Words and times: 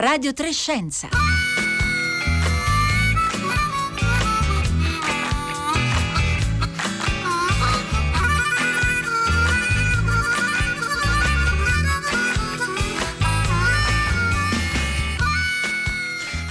Radio 0.00 0.32
Trescenza. 0.32 1.08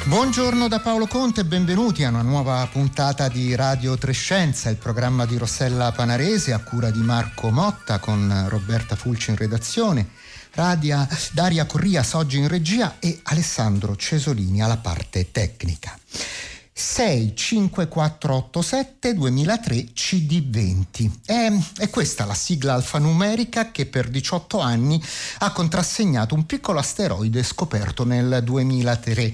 Buongiorno 0.03 0.67
da 0.67 0.81
Paolo 0.81 1.07
Conte 1.07 1.41
e 1.41 1.45
benvenuti 1.45 2.03
a 2.03 2.09
una 2.09 2.21
nuova 2.21 2.67
puntata 2.69 3.29
di 3.29 3.55
Radio 3.55 3.97
Trescenza, 3.97 4.69
il 4.69 4.75
programma 4.75 5.25
di 5.25 5.37
Rossella 5.37 5.93
Panarese 5.93 6.51
a 6.51 6.59
cura 6.59 6.91
di 6.91 6.99
Marco 6.99 7.49
Motta 7.49 7.99
con 7.99 8.47
Roberta 8.49 8.97
Fulci 8.97 9.29
in 9.29 9.37
redazione, 9.37 10.09
Radia, 10.57 11.07
Daria 11.33 11.67
Corrias 11.67 12.13
oggi 12.13 12.39
in 12.39 12.47
regia 12.47 12.95
e 12.97 13.19
Alessandro 13.25 13.95
Cesolini 13.95 14.63
alla 14.63 14.77
parte 14.77 15.29
tecnica. 15.29 15.95
65487 16.73 19.13
2003 19.13 19.75
CD20. 19.93 21.11
È, 21.23 21.51
è, 21.77 21.91
questa 21.91 22.25
la 22.25 22.33
sigla 22.33 22.73
alfanumerica 22.73 23.69
che 23.69 23.85
per 23.85 24.09
18 24.09 24.59
anni 24.59 24.99
ha 25.39 25.51
contrassegnato 25.51 26.33
un 26.33 26.47
piccolo 26.47 26.79
asteroide 26.79 27.43
scoperto 27.43 28.03
nel 28.03 28.41
2003. 28.43 29.33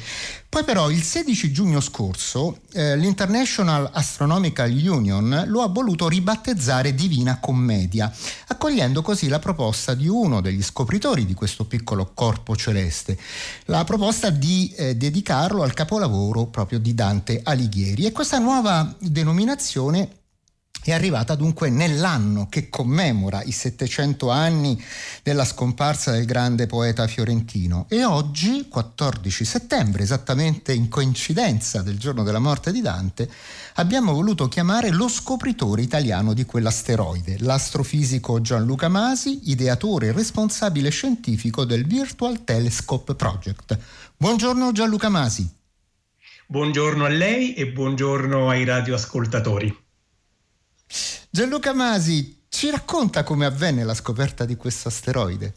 Poi 0.53 0.63
però 0.63 0.91
il 0.91 1.01
16 1.01 1.51
giugno 1.51 1.81
scorso 1.81 2.59
eh, 2.73 2.95
l'International 2.95 3.89
Astronomical 3.91 4.69
Union 4.71 5.45
lo 5.47 5.63
ha 5.63 5.67
voluto 5.67 6.07
ribattezzare 6.07 6.93
Divina 6.93 7.39
Commedia, 7.39 8.13
accogliendo 8.49 9.01
così 9.01 9.29
la 9.29 9.39
proposta 9.39 9.95
di 9.95 10.07
uno 10.07 10.41
degli 10.41 10.61
scopritori 10.61 11.25
di 11.25 11.33
questo 11.33 11.65
piccolo 11.65 12.11
corpo 12.13 12.55
celeste, 12.55 13.17
la 13.65 13.83
proposta 13.83 14.29
di 14.29 14.71
eh, 14.77 14.95
dedicarlo 14.95 15.63
al 15.63 15.73
capolavoro 15.73 16.45
proprio 16.45 16.77
di 16.77 16.93
Dante 16.93 17.39
Alighieri. 17.41 18.05
E 18.05 18.11
questa 18.11 18.37
nuova 18.37 18.95
denominazione 18.99 20.22
è 20.83 20.91
arrivata 20.91 21.35
dunque 21.35 21.69
nell'anno 21.69 22.47
che 22.49 22.69
commemora 22.69 23.41
i 23.43 23.51
700 23.51 24.29
anni 24.29 24.81
della 25.23 25.45
scomparsa 25.45 26.11
del 26.11 26.25
grande 26.25 26.65
poeta 26.65 27.07
fiorentino 27.07 27.85
e 27.89 28.03
oggi, 28.03 28.67
14 28.67 29.45
settembre, 29.45 30.03
esattamente 30.03 30.73
in 30.73 30.89
coincidenza 30.89 31.81
del 31.81 31.97
giorno 31.97 32.23
della 32.23 32.39
morte 32.39 32.71
di 32.71 32.81
Dante, 32.81 33.29
abbiamo 33.75 34.13
voluto 34.13 34.47
chiamare 34.49 34.89
lo 34.89 35.07
scopritore 35.07 35.81
italiano 35.81 36.33
di 36.33 36.45
quell'asteroide, 36.45 37.37
l'astrofisico 37.39 38.41
Gianluca 38.41 38.89
Masi, 38.89 39.51
ideatore 39.51 40.07
e 40.07 40.11
responsabile 40.11 40.89
scientifico 40.89 41.63
del 41.63 41.85
Virtual 41.85 42.43
Telescope 42.43 43.15
Project. 43.15 43.77
Buongiorno 44.17 44.71
Gianluca 44.73 45.09
Masi. 45.09 45.49
Buongiorno 46.45 47.05
a 47.05 47.09
lei 47.09 47.53
e 47.53 47.71
buongiorno 47.71 48.49
ai 48.49 48.65
radioascoltatori. 48.65 49.82
Gianluca 51.29 51.73
Masi 51.73 52.41
ci 52.49 52.69
racconta 52.69 53.23
come 53.23 53.45
avvenne 53.45 53.83
la 53.83 53.95
scoperta 53.95 54.45
di 54.45 54.55
questo 54.55 54.89
asteroide. 54.89 55.53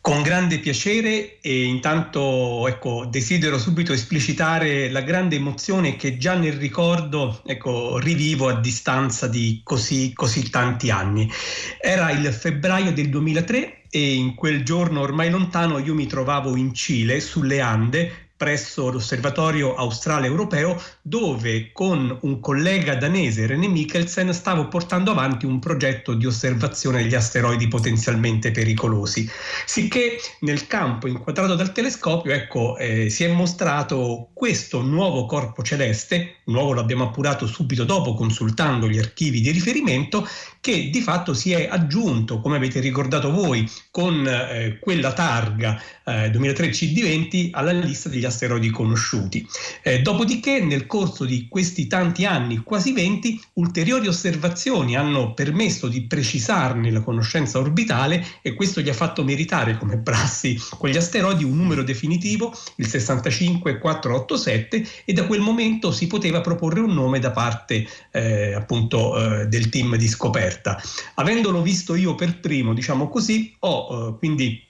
Con 0.00 0.22
grande 0.22 0.58
piacere 0.58 1.38
e 1.40 1.64
intanto 1.64 2.66
ecco, 2.66 3.04
desidero 3.04 3.58
subito 3.58 3.92
esplicitare 3.92 4.88
la 4.88 5.02
grande 5.02 5.36
emozione 5.36 5.96
che 5.96 6.16
già 6.16 6.34
nel 6.34 6.54
ricordo 6.54 7.42
ecco, 7.44 7.98
rivivo 7.98 8.48
a 8.48 8.58
distanza 8.58 9.28
di 9.28 9.60
così, 9.62 10.12
così 10.14 10.48
tanti 10.48 10.90
anni. 10.90 11.30
Era 11.78 12.10
il 12.10 12.32
febbraio 12.32 12.92
del 12.92 13.10
2003 13.10 13.82
e 13.90 14.14
in 14.14 14.34
quel 14.34 14.64
giorno 14.64 15.00
ormai 15.00 15.28
lontano 15.28 15.78
io 15.78 15.94
mi 15.94 16.06
trovavo 16.06 16.56
in 16.56 16.72
Cile, 16.72 17.20
sulle 17.20 17.60
Ande, 17.60 18.27
presso 18.38 18.88
l'Osservatorio 18.88 19.74
Australe 19.74 20.28
Europeo 20.28 20.80
dove 21.02 21.72
con 21.72 22.16
un 22.22 22.38
collega 22.38 22.94
danese, 22.94 23.46
René 23.46 23.66
Mikkelsen, 23.66 24.32
stavo 24.32 24.68
portando 24.68 25.10
avanti 25.10 25.44
un 25.44 25.58
progetto 25.58 26.14
di 26.14 26.24
osservazione 26.24 27.02
degli 27.02 27.16
asteroidi 27.16 27.66
potenzialmente 27.66 28.52
pericolosi. 28.52 29.28
Sicché 29.66 30.18
nel 30.40 30.68
campo 30.68 31.08
inquadrato 31.08 31.56
dal 31.56 31.72
telescopio 31.72 32.32
ecco, 32.32 32.76
eh, 32.76 33.10
si 33.10 33.24
è 33.24 33.28
mostrato 33.28 34.30
questo 34.32 34.82
nuovo 34.82 35.26
corpo 35.26 35.64
celeste, 35.64 36.36
nuovo 36.44 36.74
l'abbiamo 36.74 37.04
appurato 37.04 37.44
subito 37.48 37.82
dopo 37.82 38.14
consultando 38.14 38.88
gli 38.88 38.98
archivi 38.98 39.40
di 39.40 39.50
riferimento, 39.50 40.26
che 40.60 40.90
di 40.90 41.00
fatto 41.00 41.34
si 41.34 41.52
è 41.52 41.66
aggiunto, 41.68 42.40
come 42.40 42.56
avete 42.56 42.78
ricordato 42.78 43.32
voi, 43.32 43.68
con 43.90 44.24
eh, 44.26 44.78
quella 44.80 45.12
targa 45.12 45.80
eh, 46.04 46.30
2003 46.30 46.68
CD20 46.68 47.48
alla 47.52 47.72
lista 47.72 48.08
degli 48.08 48.26
asteroidi 48.28 48.70
conosciuti. 48.70 49.46
Eh, 49.82 50.00
dopodiché, 50.00 50.60
nel 50.60 50.86
corso 50.86 51.24
di 51.24 51.46
questi 51.48 51.86
tanti 51.86 52.24
anni, 52.24 52.58
quasi 52.58 52.92
20, 52.92 53.40
ulteriori 53.54 54.06
osservazioni 54.06 54.96
hanno 54.96 55.34
permesso 55.34 55.88
di 55.88 56.02
precisarne 56.02 56.90
la 56.90 57.00
conoscenza 57.00 57.58
orbitale 57.58 58.24
e 58.42 58.54
questo 58.54 58.80
gli 58.80 58.88
ha 58.88 58.94
fatto 58.94 59.24
meritare, 59.24 59.76
come 59.76 59.98
prassi 59.98 60.58
con 60.78 60.88
gli 60.88 60.96
asteroidi, 60.96 61.44
un 61.44 61.56
numero 61.56 61.82
definitivo, 61.82 62.54
il 62.76 62.86
65487, 62.86 64.86
e 65.04 65.12
da 65.12 65.26
quel 65.26 65.40
momento 65.40 65.92
si 65.92 66.06
poteva 66.06 66.40
proporre 66.40 66.80
un 66.80 66.94
nome 66.94 67.18
da 67.18 67.30
parte 67.30 67.86
eh, 68.12 68.54
appunto 68.54 69.40
eh, 69.40 69.46
del 69.46 69.68
team 69.68 69.96
di 69.96 70.08
scoperta. 70.08 70.80
Avendolo 71.14 71.62
visto 71.62 71.94
io 71.94 72.14
per 72.14 72.40
primo, 72.40 72.74
diciamo 72.74 73.08
così, 73.08 73.54
ho 73.60 73.88
eh, 73.90 74.18
quindi 74.18 74.67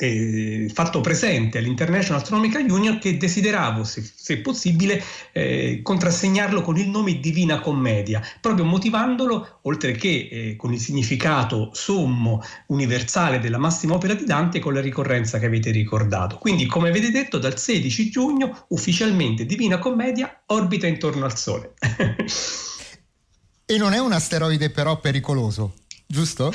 eh, 0.00 0.70
fatto 0.72 1.00
presente 1.00 1.58
all'International 1.58 2.20
Astronomical 2.20 2.68
Union 2.68 2.98
che 2.98 3.16
desideravo, 3.16 3.84
se, 3.84 4.02
se 4.14 4.38
possibile, 4.38 5.02
eh, 5.32 5.80
contrassegnarlo 5.82 6.62
con 6.62 6.78
il 6.78 6.88
nome 6.88 7.20
Divina 7.20 7.60
Commedia, 7.60 8.22
proprio 8.40 8.64
motivandolo, 8.64 9.58
oltre 9.62 9.92
che 9.92 10.28
eh, 10.30 10.56
con 10.56 10.72
il 10.72 10.80
significato 10.80 11.70
sommo 11.72 12.42
universale 12.68 13.38
della 13.38 13.58
massima 13.58 13.94
opera 13.94 14.14
di 14.14 14.24
Dante, 14.24 14.58
con 14.58 14.72
la 14.72 14.80
ricorrenza 14.80 15.38
che 15.38 15.46
avete 15.46 15.70
ricordato. 15.70 16.38
Quindi, 16.38 16.66
come 16.66 16.88
avete 16.88 17.10
detto, 17.10 17.38
dal 17.38 17.58
16 17.58 18.10
giugno 18.10 18.64
ufficialmente 18.68 19.44
Divina 19.44 19.78
Commedia 19.78 20.42
orbita 20.46 20.86
intorno 20.86 21.26
al 21.26 21.36
Sole. 21.36 21.74
e 23.66 23.76
non 23.76 23.92
è 23.92 23.98
un 23.98 24.12
asteroide 24.12 24.70
però 24.70 24.98
pericoloso, 24.98 25.74
giusto? 26.06 26.52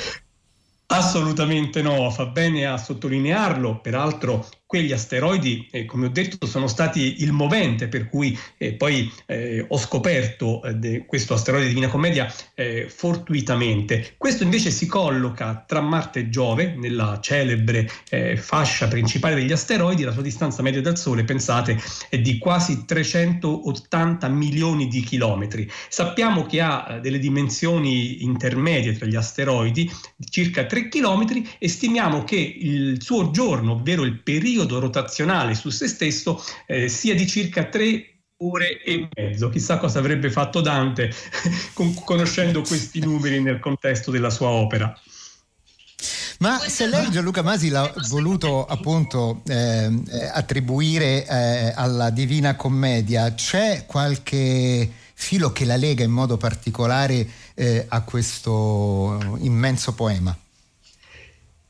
Assolutamente 0.88 1.82
no, 1.82 2.10
fa 2.10 2.26
bene 2.26 2.64
a 2.66 2.76
sottolinearlo, 2.76 3.80
peraltro 3.80 4.46
quegli 4.66 4.92
asteroidi, 4.92 5.68
eh, 5.70 5.84
come 5.84 6.06
ho 6.06 6.10
detto, 6.10 6.44
sono 6.44 6.66
stati 6.66 7.22
il 7.22 7.30
movente 7.30 7.86
per 7.86 8.08
cui 8.08 8.36
eh, 8.58 8.74
poi 8.74 9.10
eh, 9.26 9.64
ho 9.66 9.78
scoperto 9.78 10.60
eh, 10.64 11.04
questo 11.06 11.34
asteroide 11.34 11.68
di 11.68 11.74
Divina 11.74 11.90
Commedia 11.90 12.32
eh, 12.54 12.88
fortuitamente. 12.88 14.14
Questo 14.18 14.42
invece 14.42 14.72
si 14.72 14.86
colloca 14.86 15.64
tra 15.66 15.80
Marte 15.80 16.18
e 16.20 16.28
Giove, 16.30 16.74
nella 16.76 17.20
celebre 17.22 17.88
eh, 18.10 18.36
fascia 18.36 18.88
principale 18.88 19.36
degli 19.36 19.52
asteroidi, 19.52 20.02
la 20.02 20.12
sua 20.12 20.22
distanza 20.22 20.62
media 20.62 20.82
dal 20.82 20.98
Sole, 20.98 21.22
pensate, 21.22 21.80
è 22.08 22.18
di 22.18 22.36
quasi 22.38 22.84
380 22.84 24.28
milioni 24.28 24.88
di 24.88 25.00
chilometri. 25.00 25.70
Sappiamo 25.88 26.44
che 26.44 26.60
ha 26.60 26.98
delle 27.00 27.20
dimensioni 27.20 28.24
intermedie 28.24 28.94
tra 28.94 29.06
gli 29.06 29.14
asteroidi, 29.14 29.88
di 30.16 30.26
circa 30.28 30.66
3 30.66 30.88
chilometri, 30.88 31.48
e 31.58 31.68
stimiamo 31.68 32.24
che 32.24 32.36
il 32.36 33.00
suo 33.00 33.30
giorno, 33.30 33.72
ovvero 33.72 34.02
il 34.02 34.18
periodo 34.22 34.54
periodo 34.56 34.78
rotazionale 34.78 35.54
su 35.54 35.68
se 35.68 35.86
stesso 35.86 36.42
eh, 36.66 36.88
sia 36.88 37.14
di 37.14 37.26
circa 37.26 37.64
tre 37.64 38.20
ore 38.38 38.82
e 38.82 39.08
mezzo. 39.14 39.50
Chissà 39.50 39.76
cosa 39.78 39.98
avrebbe 39.98 40.30
fatto 40.30 40.60
Dante 40.60 41.12
conoscendo 42.04 42.62
questi 42.62 43.00
numeri 43.00 43.42
nel 43.42 43.58
contesto 43.58 44.10
della 44.10 44.30
sua 44.30 44.48
opera. 44.48 44.98
Ma 46.38 46.58
se 46.58 46.86
lei 46.86 47.10
Gianluca 47.10 47.42
Masi 47.42 47.70
l'ha 47.70 47.90
voluto 48.08 48.66
appunto 48.66 49.42
eh, 49.46 49.90
attribuire 50.32 51.26
eh, 51.26 51.72
alla 51.74 52.10
Divina 52.10 52.56
Commedia, 52.56 53.32
c'è 53.32 53.84
qualche 53.86 54.90
filo 55.14 55.50
che 55.52 55.64
la 55.64 55.76
lega 55.76 56.04
in 56.04 56.10
modo 56.10 56.36
particolare 56.36 57.26
eh, 57.54 57.86
a 57.88 58.02
questo 58.02 59.38
immenso 59.40 59.94
poema? 59.94 60.36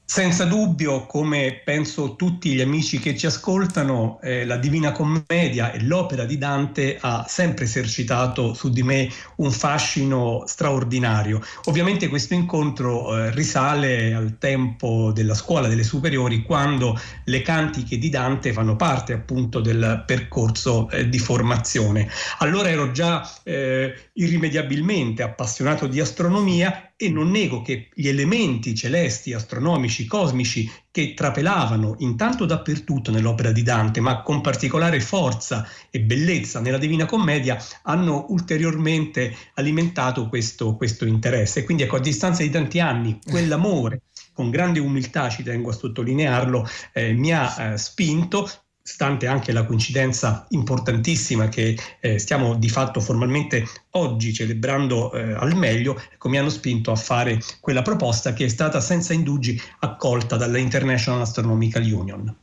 Senza 0.08 0.44
dubbio, 0.44 1.04
come 1.04 1.62
penso 1.64 2.14
tutti 2.14 2.54
gli 2.54 2.60
amici 2.60 3.00
che 3.00 3.16
ci 3.16 3.26
ascoltano, 3.26 4.20
eh, 4.22 4.44
la 4.44 4.56
Divina 4.56 4.92
Commedia 4.92 5.72
e 5.72 5.82
l'opera 5.82 6.24
di 6.24 6.38
Dante 6.38 6.96
ha 7.00 7.26
sempre 7.28 7.64
esercitato 7.64 8.54
su 8.54 8.70
di 8.70 8.84
me 8.84 9.10
un 9.38 9.50
fascino 9.50 10.44
straordinario. 10.46 11.42
Ovviamente 11.64 12.06
questo 12.06 12.34
incontro 12.34 13.16
eh, 13.16 13.32
risale 13.32 14.14
al 14.14 14.38
tempo 14.38 15.10
della 15.12 15.34
scuola 15.34 15.66
delle 15.66 15.82
superiori, 15.82 16.44
quando 16.44 16.96
le 17.24 17.42
cantiche 17.42 17.98
di 17.98 18.08
Dante 18.08 18.52
fanno 18.52 18.76
parte 18.76 19.12
appunto 19.12 19.60
del 19.60 20.04
percorso 20.06 20.88
eh, 20.88 21.08
di 21.08 21.18
formazione. 21.18 22.08
Allora 22.38 22.70
ero 22.70 22.92
già 22.92 23.28
eh, 23.42 23.92
irrimediabilmente 24.12 25.24
appassionato 25.24 25.88
di 25.88 25.98
astronomia 25.98 26.92
e 26.96 27.10
non 27.10 27.30
nego 27.30 27.60
che 27.60 27.90
gli 27.94 28.08
elementi 28.08 28.74
celesti, 28.74 29.34
astronomici, 29.34 30.06
cosmici 30.06 30.70
che 30.90 31.12
trapelavano 31.12 31.96
intanto 31.98 32.46
dappertutto 32.46 33.10
nell'opera 33.10 33.52
di 33.52 33.62
Dante, 33.62 34.00
ma 34.00 34.22
con 34.22 34.40
particolare 34.40 35.00
forza 35.00 35.68
e 35.90 36.00
bellezza 36.00 36.60
nella 36.60 36.78
Divina 36.78 37.04
Commedia, 37.04 37.62
hanno 37.82 38.26
ulteriormente 38.30 39.36
alimentato 39.54 40.28
questo, 40.28 40.74
questo 40.76 41.04
interesse. 41.04 41.64
Quindi 41.64 41.82
ecco, 41.82 41.96
a 41.96 42.00
distanza 42.00 42.42
di 42.42 42.50
tanti 42.50 42.80
anni, 42.80 43.18
quell'amore 43.22 44.02
con 44.32 44.50
grande 44.50 44.80
umiltà, 44.80 45.28
ci 45.28 45.42
tengo 45.42 45.70
a 45.70 45.72
sottolinearlo, 45.72 46.68
eh, 46.92 47.12
mi 47.12 47.32
ha 47.32 47.72
eh, 47.72 47.78
spinto 47.78 48.48
stante 48.86 49.26
anche 49.26 49.50
la 49.50 49.64
coincidenza 49.64 50.46
importantissima 50.50 51.48
che 51.48 51.76
eh, 51.98 52.20
stiamo 52.20 52.54
di 52.54 52.68
fatto 52.68 53.00
formalmente 53.00 53.66
oggi 53.90 54.32
celebrando 54.32 55.12
eh, 55.12 55.32
al 55.32 55.56
meglio, 55.56 56.00
ecco, 56.12 56.28
mi 56.28 56.38
hanno 56.38 56.50
spinto 56.50 56.92
a 56.92 56.96
fare 56.96 57.40
quella 57.60 57.82
proposta 57.82 58.32
che 58.32 58.44
è 58.44 58.48
stata 58.48 58.80
senza 58.80 59.12
indugi 59.12 59.60
accolta 59.80 60.36
dalla 60.36 60.58
International 60.58 61.20
Astronomical 61.20 61.82
Union. 61.82 62.36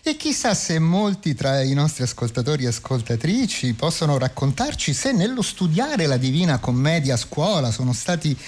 E 0.00 0.16
chissà 0.16 0.54
se 0.54 0.78
molti 0.78 1.34
tra 1.34 1.60
i 1.60 1.74
nostri 1.74 2.04
ascoltatori 2.04 2.62
e 2.62 2.68
ascoltatrici 2.68 3.74
possono 3.74 4.18
raccontarci 4.18 4.92
se 4.94 5.10
nello 5.10 5.42
studiare 5.42 6.06
la 6.06 6.16
Divina 6.16 6.60
Commedia 6.60 7.14
a 7.14 7.16
scuola 7.16 7.72
sono 7.72 7.92
stati 7.92 8.38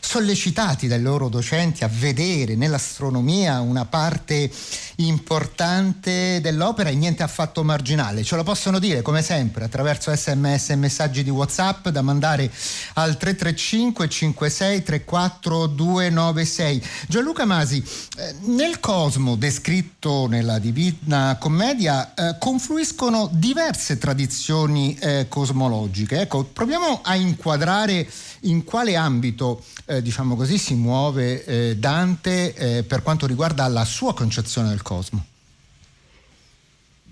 sollecitati 0.00 0.86
dai 0.86 1.00
loro 1.00 1.28
docenti 1.28 1.84
a 1.84 1.90
vedere 1.90 2.54
nell'astronomia 2.54 3.60
una 3.60 3.84
parte 3.84 4.50
importante 4.96 6.40
dell'opera 6.40 6.90
e 6.90 6.94
niente 6.94 7.22
affatto 7.22 7.62
marginale. 7.62 8.24
Ce 8.24 8.36
lo 8.36 8.42
possono 8.42 8.78
dire 8.78 9.02
come 9.02 9.22
sempre 9.22 9.64
attraverso 9.64 10.14
sms 10.14 10.70
e 10.70 10.76
messaggi 10.76 11.22
di 11.22 11.30
WhatsApp 11.30 11.88
da 11.88 12.02
mandare 12.02 12.50
al 12.94 13.16
335 13.16 14.08
56 14.08 14.82
34 14.82 15.66
296. 15.66 16.82
Gianluca 17.06 17.44
Masi, 17.44 17.82
eh, 18.16 18.34
nel 18.46 18.80
cosmo 18.80 19.36
descritto 19.36 20.26
nella 20.26 20.58
Divina 20.58 21.36
Commedia 21.38 22.14
eh, 22.14 22.36
confluiscono 22.38 23.28
diverse 23.32 23.98
tradizioni 23.98 24.96
eh, 24.98 25.26
cosmologiche. 25.28 26.20
Ecco, 26.22 26.44
proviamo 26.44 27.00
a 27.02 27.14
inquadrare 27.14 28.08
in 28.42 28.64
quale 28.64 28.96
ambito 28.96 29.64
eh, 29.86 30.02
diciamo 30.02 30.36
così, 30.36 30.58
si 30.58 30.74
muove 30.74 31.44
eh, 31.44 31.76
Dante 31.76 32.54
eh, 32.54 32.82
per 32.82 33.02
quanto 33.02 33.26
riguarda 33.26 33.66
la 33.68 33.84
sua 33.84 34.14
concezione 34.14 34.68
del 34.68 34.82
cosmo? 34.82 35.24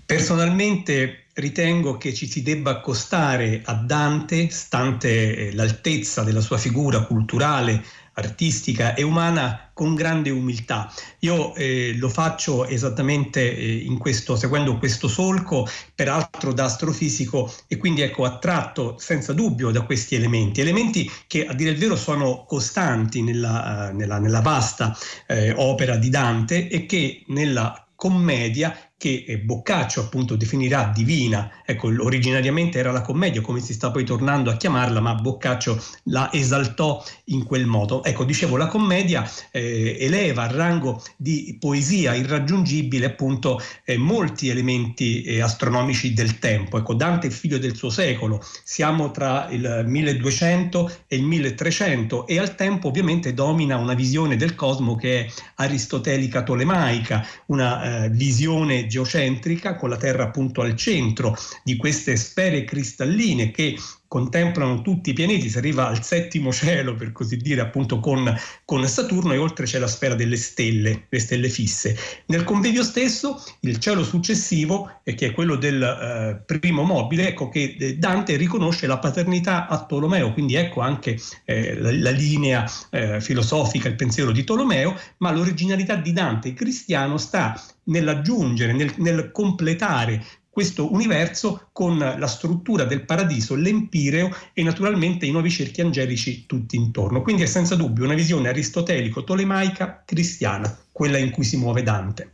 Personalmente 0.05 1.25
ritengo 1.33 1.97
che 1.97 2.13
ci 2.13 2.27
si 2.27 2.41
debba 2.41 2.71
accostare 2.71 3.61
a 3.65 3.73
Dante, 3.73 4.49
stante 4.49 5.49
eh, 5.49 5.53
l'altezza 5.53 6.23
della 6.23 6.41
sua 6.41 6.57
figura 6.57 7.03
culturale, 7.05 7.83
artistica 8.17 8.95
e 8.95 9.03
umana 9.03 9.69
con 9.73 9.93
grande 9.93 10.29
umiltà. 10.31 10.91
Io 11.19 11.53
eh, 11.55 11.93
lo 11.97 12.09
faccio 12.09 12.65
esattamente 12.65 13.55
eh, 13.55 13.75
in 13.75 13.97
questo, 13.97 14.35
seguendo 14.35 14.77
questo 14.77 15.07
solco, 15.07 15.67
peraltro 15.93 16.51
da 16.51 16.65
astrofisico, 16.65 17.53
e 17.67 17.77
quindi 17.77 18.01
ecco 18.01 18.25
attratto 18.25 18.95
senza 18.97 19.33
dubbio 19.33 19.69
da 19.69 19.81
questi 19.83 20.15
elementi, 20.15 20.61
elementi 20.61 21.09
che 21.27 21.45
a 21.45 21.53
dire 21.53 21.71
il 21.71 21.77
vero 21.77 21.95
sono 21.95 22.43
costanti 22.45 23.21
nella, 23.21 23.89
uh, 23.91 23.95
nella, 23.95 24.17
nella 24.17 24.41
vasta 24.41 24.97
eh, 25.27 25.53
opera 25.55 25.95
di 25.95 26.09
Dante 26.09 26.67
e 26.69 26.85
che 26.85 27.23
nella 27.27 27.87
commedia 27.95 28.86
che 28.97 29.25
eh, 29.27 29.37
Boccaccio 29.37 30.01
appunto 30.01 30.35
definirà 30.35 30.91
divina. 30.93 31.51
Ecco, 31.65 31.87
originariamente 31.87 32.79
era 32.79 32.91
la 32.91 33.01
commedia, 33.01 33.41
come 33.41 33.59
si 33.59 33.73
sta 33.73 33.91
poi 33.91 34.03
tornando 34.03 34.49
a 34.49 34.57
chiamarla, 34.57 34.99
ma 34.99 35.13
Boccaccio 35.13 35.81
la 36.05 36.31
esaltò 36.33 37.03
in 37.25 37.43
quel 37.45 37.67
modo. 37.67 38.03
Ecco, 38.03 38.23
dicevo, 38.23 38.57
la 38.57 38.67
commedia 38.67 39.29
eh, 39.51 39.97
eleva 39.99 40.43
al 40.43 40.49
rango 40.49 41.03
di 41.15 41.55
poesia 41.59 42.15
irraggiungibile 42.15 43.05
appunto 43.05 43.61
eh, 43.83 43.97
molti 43.97 44.49
elementi 44.49 45.21
eh, 45.21 45.41
astronomici 45.41 46.13
del 46.13 46.39
tempo. 46.39 46.79
Ecco, 46.79 46.95
Dante 46.95 47.27
è 47.27 47.29
figlio 47.29 47.59
del 47.59 47.75
suo 47.75 47.91
secolo, 47.91 48.43
siamo 48.63 49.11
tra 49.11 49.47
il 49.51 49.83
1200 49.85 50.91
e 51.07 51.17
il 51.17 51.23
1300 51.23 52.25
e 52.25 52.39
al 52.39 52.55
tempo 52.55 52.87
ovviamente 52.87 53.33
domina 53.33 53.77
una 53.77 53.93
visione 53.93 54.35
del 54.37 54.55
cosmo 54.55 54.95
che 54.95 55.25
è 55.25 55.31
aristotelica 55.55 56.41
tolemaica, 56.41 57.25
una 57.47 58.05
eh, 58.05 58.09
visione 58.09 58.86
geocentrica 58.87 59.75
con 59.75 59.89
la 59.89 59.97
Terra 59.97 60.23
appunto 60.23 60.61
al 60.61 60.75
centro 60.75 61.35
di 61.63 61.75
queste 61.75 62.15
sfere 62.15 62.63
cristalline 62.63 63.51
che 63.51 63.75
contemplano 64.07 64.81
tutti 64.81 65.09
i 65.09 65.13
pianeti, 65.13 65.49
si 65.49 65.57
arriva 65.57 65.87
al 65.87 66.03
settimo 66.03 66.51
cielo 66.51 66.95
per 66.95 67.11
così 67.11 67.37
dire 67.37 67.61
appunto 67.61 67.99
con, 67.99 68.33
con, 68.63 68.85
Saturno 68.87 69.33
e 69.33 69.37
oltre 69.37 69.65
c'è 69.65 69.79
la 69.79 69.87
sfera 69.87 70.15
delle 70.15 70.37
stelle, 70.37 71.07
le 71.09 71.19
stelle 71.19 71.49
fisse. 71.49 71.97
Nel 72.27 72.43
convivio 72.43 72.83
stesso 72.83 73.43
il 73.61 73.79
cielo 73.79 74.03
successivo, 74.03 75.01
eh, 75.03 75.13
che 75.13 75.27
è 75.27 75.31
quello 75.33 75.55
del 75.55 75.81
eh, 75.81 76.41
primo 76.45 76.83
mobile, 76.83 77.27
ecco 77.27 77.49
che 77.49 77.75
eh, 77.77 77.97
Dante 77.97 78.37
riconosce 78.37 78.87
la 78.87 78.97
paternità 78.97 79.67
a 79.67 79.85
Tolomeo, 79.85 80.31
quindi 80.31 80.55
ecco 80.55 80.79
anche 80.81 81.19
eh, 81.43 81.77
la, 81.77 81.91
la, 81.91 82.11
linea 82.11 82.69
eh, 82.89 83.19
filosofica, 83.19 83.89
il 83.89 83.95
pensiero 83.95 84.31
di 84.31 84.43
Tolomeo, 84.43 84.97
ma 85.17 85.31
l'originalità 85.31 85.95
di 85.95 86.13
Dante 86.13 86.53
cristiano 86.53 87.17
sta 87.17 87.61
nell'aggiungere, 87.87 88.73
nel, 88.73 88.93
nel 88.97 89.31
completare 89.31 90.23
questo 90.57 90.91
universo 90.91 91.69
con 91.71 91.99
la 91.99 92.25
struttura 92.25 92.85
del 92.85 93.05
paradiso, 93.05 93.53
l'empireo 93.53 94.35
e 94.53 94.63
naturalmente 94.63 95.27
i 95.27 95.31
nuovi 95.31 95.51
cerchi 95.51 95.81
angelici 95.81 96.47
tutti 96.47 96.75
intorno. 96.75 97.21
Quindi 97.21 97.43
è 97.43 97.45
senza 97.45 97.75
dubbio 97.75 98.05
una 98.05 98.15
visione 98.15 98.49
aristotelico-tolemaica 98.49 100.01
cristiana, 100.03 100.75
quella 100.91 101.19
in 101.19 101.29
cui 101.29 101.43
si 101.43 101.57
muove 101.57 101.83
Dante. 101.83 102.31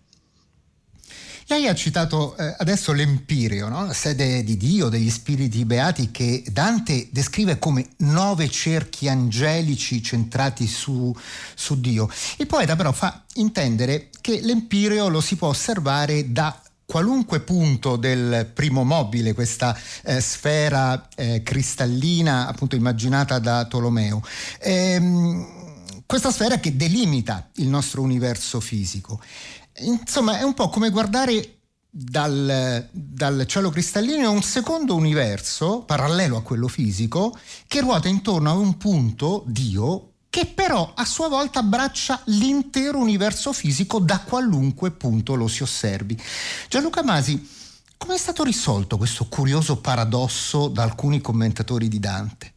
Lei 1.48 1.68
ha 1.68 1.76
citato 1.76 2.38
eh, 2.38 2.56
adesso 2.60 2.94
l'Empireo, 2.94 3.68
no? 3.68 3.88
la 3.88 3.94
sede 3.94 4.42
di 4.46 4.56
Dio, 4.56 4.88
degli 4.88 5.10
spiriti 5.10 5.66
beati, 5.66 6.10
che 6.10 6.46
Dante 6.50 7.10
descrive 7.12 7.60
come 7.60 7.90
nove 7.98 8.48
cerchi 8.48 9.10
angelici 9.10 10.02
centrati 10.02 10.66
su, 10.66 11.14
su 11.56 11.78
Dio. 11.82 12.10
Il 12.38 12.48
poeta 12.48 12.78
però 12.78 12.94
fa 12.94 13.26
intendere 13.34 14.08
che 14.22 14.40
l'Empireo 14.42 15.10
lo 15.10 15.20
si 15.20 15.36
può 15.36 15.50
osservare 15.50 16.32
da 16.32 16.58
qualunque 16.94 17.40
punto 17.40 17.96
del 17.96 18.52
primo 18.54 18.84
mobile, 18.84 19.34
questa 19.34 19.76
eh, 20.04 20.22
sfera 20.22 21.08
eh, 21.16 21.42
cristallina 21.42 22.46
appunto 22.48 22.76
immaginata 22.76 23.40
da 23.40 23.66
Tolomeo. 23.66 24.22
Ehm, 24.60 26.04
questa 26.06 26.30
sfera 26.30 26.60
che 26.60 26.76
delimita 26.76 27.50
il 27.56 27.68
nostro 27.68 28.04
universo 28.04 28.60
fisico. 28.60 29.20
Insomma, 29.80 30.38
è 30.38 30.44
un 30.44 30.54
po' 30.54 30.70
come 30.70 30.92
guardare 30.92 31.62
dal, 31.90 32.88
dal, 32.92 33.44
cielo 33.48 33.72
cristallino 33.72 34.30
un 34.30 34.44
secondo 34.44 34.94
universo 34.94 35.80
parallelo 35.80 36.38
a 36.38 36.44
quello 36.44 36.68
fisico 36.68 37.36
che 37.66 37.82
ruota 37.82 38.08
intorno 38.08 38.52
a 38.52 38.54
un 38.54 38.78
punto, 38.78 39.44
Dio, 39.48 40.13
che 40.34 40.48
però 40.48 40.94
a 40.96 41.06
sua 41.06 41.28
volta 41.28 41.60
abbraccia 41.60 42.20
l'intero 42.26 42.98
universo 42.98 43.54
fisico 43.54 44.00
da 44.00 44.22
qualunque 44.22 44.90
punto 44.90 45.36
lo 45.36 45.48
si 45.48 45.62
osservi. 45.62 46.20
Gianluca 46.68 47.04
Masi, 47.04 47.48
come 47.98 48.16
è 48.16 48.18
stato 48.18 48.44
risolto 48.44 48.98
questo 48.98 49.26
curioso 49.26 49.78
paradosso 49.78 50.70
da 50.70 50.82
alcuni 50.82 51.22
commentatori 51.22 51.88
di 51.88 52.00
Dante? 52.00 52.54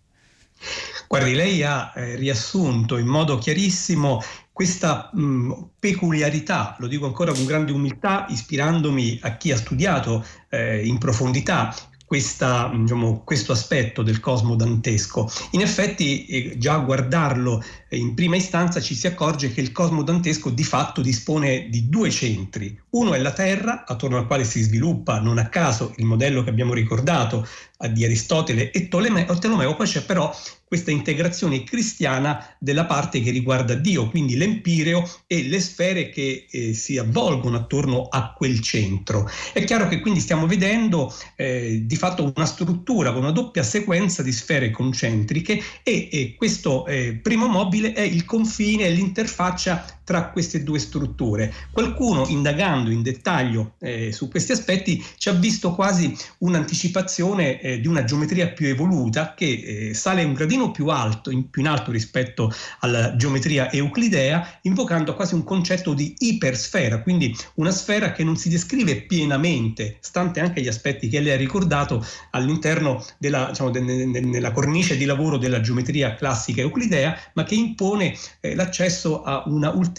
Guardi, 1.06 1.34
lei 1.34 1.62
ha 1.64 1.92
eh, 1.94 2.16
riassunto 2.16 2.96
in 2.96 3.08
modo 3.08 3.36
chiarissimo 3.36 4.22
questa 4.50 5.10
mh, 5.12 5.72
peculiarità, 5.78 6.76
lo 6.78 6.86
dico 6.86 7.04
ancora 7.04 7.34
con 7.34 7.44
grande 7.44 7.72
umiltà, 7.72 8.24
ispirandomi 8.30 9.18
a 9.20 9.36
chi 9.36 9.52
ha 9.52 9.56
studiato 9.58 10.24
eh, 10.48 10.82
in 10.86 10.96
profondità 10.96 11.74
questa, 12.06 12.70
diciamo, 12.72 13.22
questo 13.24 13.52
aspetto 13.52 14.02
del 14.02 14.20
cosmo 14.20 14.54
dantesco. 14.54 15.28
In 15.50 15.60
effetti, 15.60 16.24
eh, 16.26 16.56
già 16.56 16.74
a 16.74 16.78
guardarlo 16.78 17.62
eh, 17.88 17.96
in 17.96 18.14
prima 18.14 18.36
istanza 18.36 18.80
ci 18.80 18.94
si 18.94 19.08
accorge 19.08 19.52
che 19.52 19.60
il 19.60 19.72
cosmo 19.72 20.02
dantesco 20.02 20.50
di 20.50 20.62
fatto 20.62 21.02
dispone 21.02 21.68
di 21.68 21.88
due 21.88 22.10
centri. 22.10 22.80
Uno 22.90 23.12
è 23.12 23.18
la 23.18 23.32
Terra, 23.32 23.84
attorno 23.84 24.18
al 24.18 24.26
quale 24.26 24.44
si 24.44 24.62
sviluppa 24.62 25.20
non 25.20 25.38
a 25.38 25.48
caso 25.48 25.92
il 25.96 26.04
modello 26.04 26.44
che 26.44 26.50
abbiamo 26.50 26.74
ricordato 26.74 27.46
di 27.90 28.04
Aristotele 28.04 28.70
e 28.70 28.88
Tolomeo, 28.88 29.76
poi 29.76 29.86
c'è 29.86 30.02
però 30.02 30.34
questa 30.66 30.90
integrazione 30.90 31.62
cristiana 31.62 32.44
della 32.58 32.86
parte 32.86 33.20
che 33.20 33.30
riguarda 33.30 33.74
Dio, 33.74 34.08
quindi 34.08 34.36
l'empireo 34.36 35.08
e 35.26 35.44
le 35.44 35.60
sfere 35.60 36.10
che 36.10 36.46
eh, 36.50 36.74
si 36.74 36.98
avvolgono 36.98 37.56
attorno 37.56 38.08
a 38.10 38.32
quel 38.32 38.60
centro. 38.60 39.30
È 39.52 39.62
chiaro 39.64 39.86
che 39.86 40.00
quindi 40.00 40.20
stiamo 40.20 40.46
vedendo 40.46 41.14
eh, 41.36 41.82
di 41.84 41.96
fatto 41.96 42.32
una 42.34 42.46
struttura 42.46 43.12
con 43.12 43.22
una 43.22 43.30
doppia 43.30 43.62
sequenza 43.62 44.22
di 44.22 44.32
sfere 44.32 44.70
concentriche 44.70 45.60
e, 45.82 46.08
e 46.10 46.34
questo 46.36 46.84
eh, 46.86 47.18
primo 47.22 47.46
mobile 47.46 47.92
è 47.92 48.00
il 48.00 48.24
confine, 48.24 48.88
l'interfaccia 48.88 49.95
tra 50.06 50.28
queste 50.28 50.62
due 50.62 50.78
strutture. 50.78 51.52
Qualcuno, 51.72 52.26
indagando 52.28 52.90
in 52.90 53.02
dettaglio 53.02 53.72
eh, 53.80 54.12
su 54.12 54.28
questi 54.28 54.52
aspetti, 54.52 55.04
ci 55.18 55.28
ha 55.28 55.32
visto 55.32 55.74
quasi 55.74 56.16
un'anticipazione 56.38 57.60
eh, 57.60 57.80
di 57.80 57.88
una 57.88 58.04
geometria 58.04 58.46
più 58.46 58.68
evoluta 58.68 59.34
che 59.34 59.88
eh, 59.88 59.94
sale 59.94 60.22
un 60.22 60.32
gradino 60.32 60.70
più 60.70 60.86
alto, 60.86 61.32
in, 61.32 61.50
più 61.50 61.60
in 61.60 61.66
alto 61.66 61.90
rispetto 61.90 62.52
alla 62.80 63.16
geometria 63.16 63.72
euclidea, 63.72 64.58
invocando 64.62 65.16
quasi 65.16 65.34
un 65.34 65.42
concetto 65.42 65.92
di 65.92 66.14
ipersfera, 66.18 67.02
quindi 67.02 67.36
una 67.54 67.72
sfera 67.72 68.12
che 68.12 68.22
non 68.22 68.36
si 68.36 68.48
descrive 68.48 69.02
pienamente, 69.02 69.96
stante 69.98 70.38
anche 70.38 70.62
gli 70.62 70.68
aspetti 70.68 71.08
che 71.08 71.18
lei 71.18 71.32
ha 71.32 71.36
ricordato 71.36 72.06
all'interno 72.30 73.04
della, 73.18 73.46
diciamo, 73.48 73.70
de, 73.70 73.84
de, 73.84 74.08
de, 74.08 74.20
nella 74.20 74.52
cornice 74.52 74.96
di 74.96 75.04
lavoro 75.04 75.36
della 75.36 75.60
geometria 75.60 76.14
classica 76.14 76.60
euclidea, 76.60 77.18
ma 77.34 77.42
che 77.42 77.56
impone 77.56 78.16
eh, 78.40 78.54
l'accesso 78.54 79.24
a 79.24 79.42
una 79.46 79.70
ulteriore, 79.70 79.94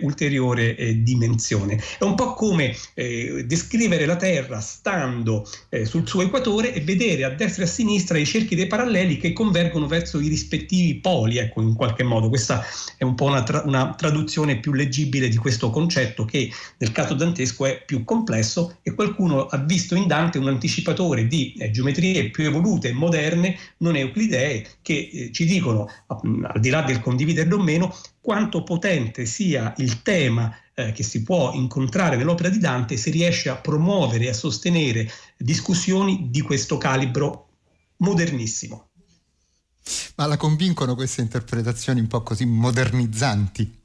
ulteriore 0.00 0.76
eh, 0.76 1.02
dimensione. 1.02 1.80
È 1.98 2.04
un 2.04 2.14
po' 2.14 2.34
come 2.34 2.74
eh, 2.94 3.44
descrivere 3.46 4.06
la 4.06 4.16
Terra 4.16 4.60
stando 4.60 5.46
eh, 5.68 5.84
sul 5.84 6.06
suo 6.06 6.22
equatore 6.22 6.72
e 6.72 6.80
vedere 6.80 7.24
a 7.24 7.30
destra 7.30 7.64
e 7.64 7.66
a 7.66 7.70
sinistra 7.70 8.18
i 8.18 8.26
cerchi 8.26 8.54
dei 8.54 8.66
paralleli 8.66 9.18
che 9.18 9.32
convergono 9.32 9.86
verso 9.86 10.20
i 10.20 10.28
rispettivi 10.28 10.94
poli, 10.96 11.38
ecco, 11.38 11.60
in 11.60 11.74
qualche 11.74 12.02
modo. 12.02 12.28
Questa 12.28 12.64
è 12.96 13.04
un 13.04 13.14
po' 13.14 13.26
una, 13.26 13.42
tra- 13.42 13.62
una 13.66 13.94
traduzione 13.94 14.58
più 14.58 14.72
leggibile 14.72 15.28
di 15.28 15.36
questo 15.36 15.70
concetto 15.70 16.24
che 16.24 16.50
nel 16.78 16.92
caso 16.92 17.14
dantesco 17.14 17.66
è 17.66 17.82
più 17.84 18.04
complesso 18.04 18.78
e 18.82 18.94
qualcuno 18.94 19.46
ha 19.46 19.58
visto 19.58 19.94
in 19.94 20.06
Dante 20.06 20.38
un 20.38 20.48
anticipatore 20.48 21.26
di 21.26 21.54
eh, 21.58 21.70
geometrie 21.70 22.30
più 22.30 22.44
evolute 22.44 22.92
moderne, 22.92 23.56
non 23.78 23.96
euclidee, 23.96 24.66
che 24.82 25.10
eh, 25.12 25.32
ci 25.32 25.44
dicono, 25.44 25.90
al 26.06 26.60
di 26.60 26.70
là 26.70 26.82
del 26.82 27.00
condividerlo 27.00 27.56
o 27.56 27.62
meno, 27.62 27.94
quanto 28.24 28.62
potente 28.62 29.26
sia 29.26 29.74
il 29.76 30.00
tema 30.00 30.56
eh, 30.72 30.92
che 30.92 31.02
si 31.02 31.22
può 31.22 31.52
incontrare 31.52 32.16
nell'opera 32.16 32.48
di 32.48 32.56
Dante 32.56 32.96
se 32.96 33.10
riesce 33.10 33.50
a 33.50 33.56
promuovere 33.56 34.24
e 34.24 34.28
a 34.30 34.32
sostenere 34.32 35.06
discussioni 35.36 36.30
di 36.30 36.40
questo 36.40 36.78
calibro 36.78 37.48
modernissimo. 37.98 38.88
Ma 40.14 40.24
la 40.24 40.38
convincono 40.38 40.94
queste 40.94 41.20
interpretazioni 41.20 42.00
un 42.00 42.06
po' 42.06 42.22
così 42.22 42.46
modernizzanti? 42.46 43.80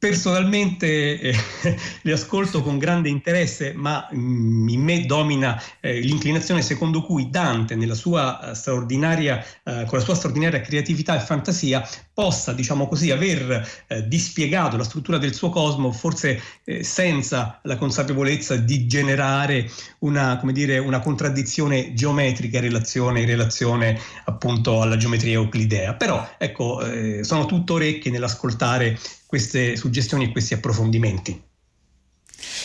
Personalmente 0.00 1.18
eh, 1.18 1.34
le 2.02 2.12
ascolto 2.12 2.62
con 2.62 2.78
grande 2.78 3.08
interesse, 3.08 3.72
ma 3.72 4.08
mm, 4.14 4.68
in 4.68 4.80
me 4.80 5.04
domina 5.06 5.60
eh, 5.80 5.98
l'inclinazione 5.98 6.62
secondo 6.62 7.02
cui 7.02 7.30
Dante, 7.30 7.74
sua, 7.96 8.52
straordinaria, 8.54 9.44
uh, 9.64 9.84
con 9.86 9.98
la 9.98 10.04
sua 10.04 10.14
straordinaria 10.14 10.60
creatività 10.60 11.16
e 11.16 11.24
fantasia, 11.24 11.84
possa, 12.14 12.52
diciamo 12.52 12.86
così, 12.86 13.10
aver 13.10 13.84
eh, 13.86 14.06
dispiegato 14.08 14.76
la 14.76 14.84
struttura 14.84 15.18
del 15.18 15.34
suo 15.34 15.50
cosmo, 15.50 15.92
forse 15.92 16.42
eh, 16.64 16.82
senza 16.82 17.60
la 17.62 17.76
consapevolezza 17.76 18.56
di 18.56 18.86
generare 18.86 19.70
una, 20.00 20.40
dire, 20.52 20.78
una 20.78 20.98
contraddizione 20.98 21.94
geometrica 21.94 22.58
in 22.58 22.64
relazione, 22.64 23.20
in 23.20 23.26
relazione, 23.26 24.00
appunto 24.24 24.82
alla 24.82 24.96
geometria 24.96 25.34
euclidea. 25.34 25.94
Però 25.94 26.28
ecco, 26.38 26.84
eh, 26.84 27.22
sono 27.22 27.46
tutto 27.46 27.74
orecchie 27.74 28.10
nell'ascoltare 28.10 28.98
queste 29.28 29.76
suggestioni 29.76 30.24
e 30.24 30.32
questi 30.32 30.54
approfondimenti. 30.54 31.38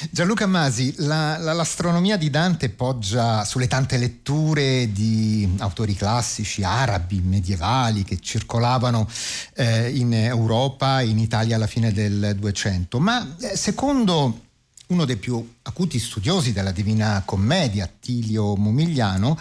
Gianluca 0.09 0.45
Masi, 0.45 0.93
la, 0.99 1.37
la, 1.37 1.51
l'astronomia 1.51 2.15
di 2.15 2.29
Dante 2.29 2.69
poggia 2.69 3.43
sulle 3.43 3.67
tante 3.67 3.97
letture 3.97 4.93
di 4.93 5.55
autori 5.57 5.93
classici, 5.93 6.63
arabi, 6.63 7.19
medievali, 7.19 8.03
che 8.03 8.17
circolavano 8.21 9.09
eh, 9.55 9.89
in 9.89 10.13
Europa, 10.13 11.01
in 11.01 11.19
Italia 11.19 11.57
alla 11.57 11.67
fine 11.67 11.91
del 11.91 12.33
200, 12.39 12.97
ma 12.99 13.35
eh, 13.41 13.57
secondo 13.57 14.39
uno 14.87 15.05
dei 15.05 15.17
più 15.17 15.55
acuti 15.63 15.97
studiosi 15.97 16.53
della 16.53 16.71
Divina 16.71 17.21
Commedia, 17.25 17.85
Attilio 17.85 18.55
Momigliano, 18.55 19.37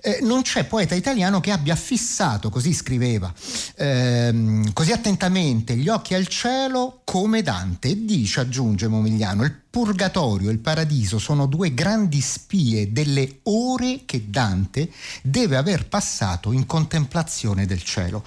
eh, 0.00 0.18
non 0.22 0.42
c'è 0.42 0.64
poeta 0.64 0.94
italiano 0.94 1.40
che 1.40 1.50
abbia 1.50 1.74
fissato, 1.74 2.50
così 2.50 2.72
scriveva, 2.72 3.32
ehm, 3.80 4.72
così 4.74 4.92
attentamente 4.92 5.74
gli 5.74 5.88
occhi 5.88 6.14
al 6.14 6.26
cielo 6.26 7.00
come 7.04 7.42
Dante. 7.42 7.88
E 7.88 8.04
dice, 8.04 8.40
aggiunge 8.40 8.88
Momigliano, 8.88 9.42
il 9.44 9.58
purgatorio 9.70 10.50
e 10.50 10.52
il 10.52 10.58
paradiso 10.58 11.18
sono 11.18 11.46
due 11.46 11.72
grandi 11.72 12.20
spie 12.20 12.92
delle 12.92 13.38
ore 13.44 14.02
che 14.04 14.28
Dante 14.28 14.90
deve 15.22 15.56
aver 15.56 15.88
passato 15.88 16.52
in 16.52 16.66
contemplazione 16.66 17.64
del 17.64 17.82
cielo. 17.82 18.24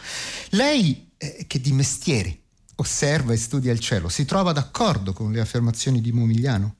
Lei, 0.49 1.09
eh, 1.17 1.45
che 1.47 1.61
di 1.61 1.71
mestiere 1.71 2.39
osserva 2.75 3.33
e 3.33 3.37
studia 3.37 3.71
il 3.71 3.79
cielo, 3.79 4.09
si 4.09 4.25
trova 4.25 4.51
d'accordo 4.51 5.13
con 5.13 5.31
le 5.31 5.39
affermazioni 5.39 6.01
di 6.01 6.11
Momigliano? 6.11 6.75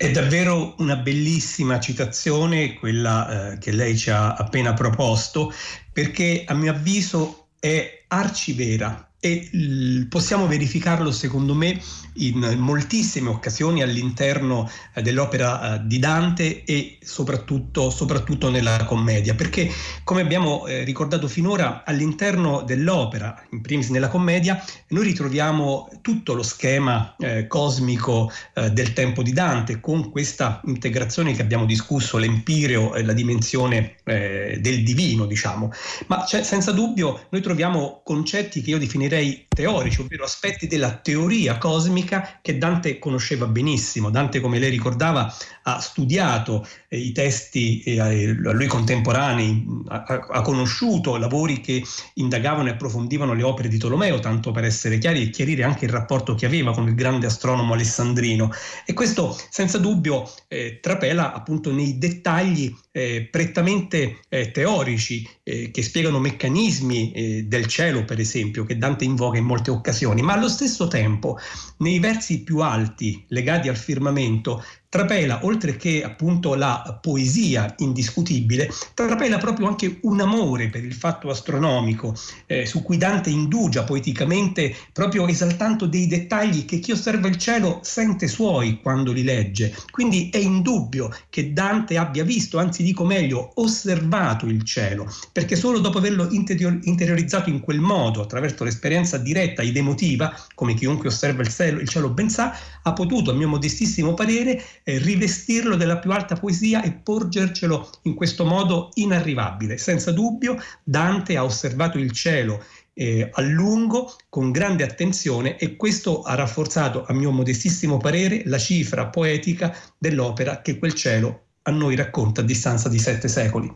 È 0.00 0.12
davvero 0.12 0.76
una 0.78 0.94
bellissima 0.94 1.80
citazione 1.80 2.74
quella 2.74 3.54
eh, 3.54 3.58
che 3.58 3.72
lei 3.72 3.98
ci 3.98 4.10
ha 4.10 4.34
appena 4.34 4.72
proposto, 4.72 5.52
perché 5.92 6.44
a 6.46 6.54
mio 6.54 6.70
avviso 6.70 7.48
è 7.58 8.04
arcivera 8.06 9.10
e 9.18 9.48
l- 9.50 10.04
possiamo 10.04 10.46
verificarlo 10.46 11.10
secondo 11.10 11.52
me 11.52 11.82
in 12.18 12.56
moltissime 12.58 13.28
occasioni 13.28 13.82
all'interno 13.82 14.70
eh, 14.94 15.02
dell'opera 15.02 15.74
eh, 15.74 15.86
di 15.86 15.98
Dante 15.98 16.64
e 16.64 16.98
soprattutto, 17.02 17.90
soprattutto, 17.90 18.50
nella 18.50 18.84
commedia, 18.84 19.34
perché 19.34 19.70
come 20.04 20.20
abbiamo 20.22 20.66
eh, 20.66 20.84
ricordato 20.84 21.28
finora 21.28 21.84
all'interno 21.84 22.62
dell'opera, 22.62 23.42
in 23.50 23.60
primis 23.60 23.88
nella 23.88 24.08
commedia, 24.08 24.62
noi 24.88 25.04
ritroviamo 25.04 25.88
tutto 26.00 26.34
lo 26.34 26.42
schema 26.42 27.14
cosmico 27.46 28.32
del 28.70 28.92
tempo 28.92 29.22
di 29.22 29.32
Dante 29.32 29.80
con 29.80 30.10
questa 30.10 30.60
integrazione 30.64 31.34
che 31.34 31.42
abbiamo 31.42 31.64
discusso, 31.64 32.16
l'empireo 32.16 32.94
e 32.94 33.02
la 33.04 33.12
dimensione 33.12 33.96
del 34.04 34.82
divino, 34.82 35.26
diciamo, 35.26 35.70
ma 36.06 36.26
senza 36.26 36.72
dubbio 36.72 37.26
noi 37.30 37.42
troviamo 37.42 38.00
concetti 38.04 38.62
che 38.62 38.70
io 38.70 38.78
definirei 38.78 39.46
teorici, 39.48 40.00
ovvero 40.00 40.24
aspetti 40.24 40.66
della 40.66 40.92
teoria 40.92 41.58
cosmica 41.58 42.07
tecnica 42.08 42.38
che 42.40 42.56
Dante 42.56 42.98
conosceva 42.98 43.46
benissimo. 43.46 44.10
Dante, 44.10 44.40
come 44.40 44.58
lei 44.58 44.70
ricordava, 44.70 45.32
ha 45.62 45.80
studiato 45.80 46.66
eh, 46.88 46.98
i 46.98 47.12
testi 47.12 47.82
eh, 47.82 48.00
a 48.00 48.52
lui 48.52 48.66
contemporanei, 48.66 49.66
ha, 49.88 50.04
ha, 50.30 50.40
conosciuto 50.40 51.16
lavori 51.18 51.60
che 51.60 51.82
indagavano 52.14 52.68
e 52.68 52.72
approfondivano 52.72 53.34
le 53.34 53.42
opere 53.42 53.68
di 53.68 53.76
Tolomeo, 53.76 54.18
tanto 54.18 54.50
per 54.50 54.64
essere 54.64 54.98
chiari 54.98 55.22
e 55.22 55.30
chiarire 55.30 55.64
anche 55.64 55.84
il 55.84 55.90
rapporto 55.90 56.34
che 56.34 56.46
aveva 56.46 56.72
con 56.72 56.88
il 56.88 56.94
grande 56.94 57.26
astronomo 57.26 57.74
alessandrino. 57.74 58.50
E 58.86 58.94
questo 58.94 59.38
senza 59.50 59.78
dubbio 59.78 60.30
eh, 60.48 60.78
trapela 60.80 61.34
appunto 61.34 61.70
nei 61.70 61.98
dettagli 61.98 62.74
eh, 62.90 63.28
prettamente 63.30 64.20
eh, 64.28 64.50
teorici 64.50 65.28
eh, 65.42 65.70
che 65.70 65.82
spiegano 65.82 66.18
meccanismi 66.18 67.46
del 67.46 67.66
cielo, 67.66 68.04
per 68.04 68.18
esempio, 68.18 68.64
che 68.64 68.76
Dante 68.76 69.04
invoca 69.04 69.38
in 69.38 69.44
molte 69.44 69.70
occasioni, 69.70 70.22
ma 70.22 70.32
allo 70.32 70.48
stesso 70.48 70.88
tempo 70.88 71.38
nei 71.78 71.98
versi 71.98 72.42
più 72.42 72.58
alti 72.60 73.24
legati 73.28 73.68
al 73.68 73.76
firmamento 73.76 74.62
trapela, 74.90 75.40
oltre 75.44 75.76
che 75.76 76.02
appunto 76.02 76.54
la 76.54 76.98
poesia 77.02 77.74
indiscutibile, 77.78 78.70
trapela 78.94 79.36
proprio 79.36 79.66
anche 79.66 79.98
un 80.02 80.20
amore 80.20 80.70
per 80.70 80.82
il 80.82 80.94
fatto 80.94 81.28
astronomico, 81.28 82.14
eh, 82.46 82.64
su 82.64 82.82
cui 82.82 82.96
Dante 82.96 83.28
indugia 83.28 83.84
poeticamente, 83.84 84.74
proprio 84.92 85.26
esaltando 85.26 85.86
dei 85.86 86.06
dettagli 86.06 86.64
che 86.64 86.78
chi 86.78 86.92
osserva 86.92 87.28
il 87.28 87.36
cielo 87.36 87.80
sente 87.82 88.28
suoi 88.28 88.80
quando 88.80 89.12
li 89.12 89.22
legge. 89.22 89.74
Quindi 89.90 90.30
è 90.30 90.38
indubbio 90.38 91.14
che 91.28 91.52
Dante 91.52 91.98
abbia 91.98 92.24
visto, 92.24 92.58
anzi 92.58 92.82
dico 92.82 93.04
meglio, 93.04 93.52
osservato 93.56 94.46
il 94.46 94.62
cielo, 94.64 95.06
perché 95.32 95.54
solo 95.54 95.80
dopo 95.80 95.98
averlo 95.98 96.28
interior- 96.30 96.78
interiorizzato 96.84 97.50
in 97.50 97.60
quel 97.60 97.80
modo, 97.80 98.22
attraverso 98.22 98.64
l'esperienza 98.64 99.18
diretta 99.18 99.60
ed 99.60 99.76
emotiva, 99.76 100.34
come 100.54 100.72
chiunque 100.72 101.08
osserva 101.08 101.42
il 101.42 101.48
cielo, 101.48 101.78
il 101.80 101.88
cielo 101.88 102.08
ben 102.08 102.30
sa, 102.30 102.56
ha 102.82 102.92
potuto, 102.94 103.32
a 103.32 103.34
mio 103.34 103.48
modestissimo 103.48 104.14
parere, 104.14 104.62
eh, 104.88 104.96
rivestirlo 104.96 105.76
della 105.76 105.98
più 105.98 106.10
alta 106.12 106.34
poesia 106.34 106.82
e 106.82 106.92
porgercelo 106.92 107.90
in 108.04 108.14
questo 108.14 108.46
modo 108.46 108.88
inarrivabile. 108.94 109.76
Senza 109.76 110.12
dubbio 110.12 110.56
Dante 110.82 111.36
ha 111.36 111.44
osservato 111.44 111.98
il 111.98 112.10
cielo 112.12 112.64
eh, 112.94 113.28
a 113.30 113.42
lungo, 113.42 114.16
con 114.30 114.50
grande 114.50 114.84
attenzione 114.84 115.58
e 115.58 115.76
questo 115.76 116.22
ha 116.22 116.34
rafforzato, 116.34 117.04
a 117.04 117.12
mio 117.12 117.30
modestissimo 117.30 117.98
parere, 117.98 118.44
la 118.46 118.58
cifra 118.58 119.08
poetica 119.08 119.76
dell'opera 119.98 120.62
che 120.62 120.78
quel 120.78 120.94
cielo 120.94 121.42
a 121.62 121.70
noi 121.70 121.94
racconta 121.94 122.40
a 122.40 122.44
distanza 122.44 122.88
di 122.88 122.98
sette 122.98 123.28
secoli. 123.28 123.70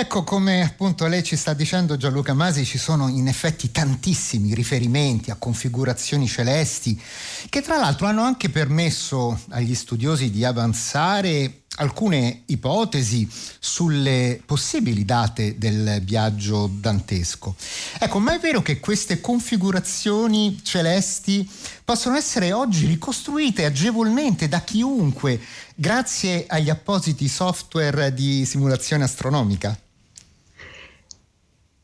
Ecco, 0.00 0.24
come 0.24 0.62
appunto 0.62 1.06
lei 1.06 1.22
ci 1.22 1.36
sta 1.36 1.52
dicendo 1.52 1.98
Gianluca 1.98 2.32
Masi, 2.32 2.64
ci 2.64 2.78
sono 2.78 3.08
in 3.08 3.28
effetti 3.28 3.70
tantissimi 3.70 4.54
riferimenti 4.54 5.30
a 5.30 5.34
configurazioni 5.34 6.26
celesti 6.26 6.98
che 7.50 7.60
tra 7.60 7.76
l'altro 7.76 8.06
hanno 8.06 8.22
anche 8.22 8.48
permesso 8.48 9.38
agli 9.50 9.74
studiosi 9.74 10.30
di 10.30 10.42
avanzare 10.42 11.64
alcune 11.76 12.44
ipotesi 12.46 13.28
sulle 13.58 14.40
possibili 14.46 15.04
date 15.04 15.58
del 15.58 16.00
viaggio 16.02 16.70
dantesco. 16.72 17.54
Ecco, 17.98 18.18
ma 18.20 18.34
è 18.34 18.38
vero 18.38 18.62
che 18.62 18.80
queste 18.80 19.20
configurazioni 19.20 20.60
celesti 20.62 21.46
possono 21.84 22.16
essere 22.16 22.52
oggi 22.52 22.86
ricostruite 22.86 23.66
agevolmente 23.66 24.48
da 24.48 24.62
chiunque 24.62 25.38
grazie 25.74 26.46
agli 26.48 26.70
appositi 26.70 27.28
software 27.28 28.14
di 28.14 28.46
simulazione 28.46 29.04
astronomica? 29.04 29.78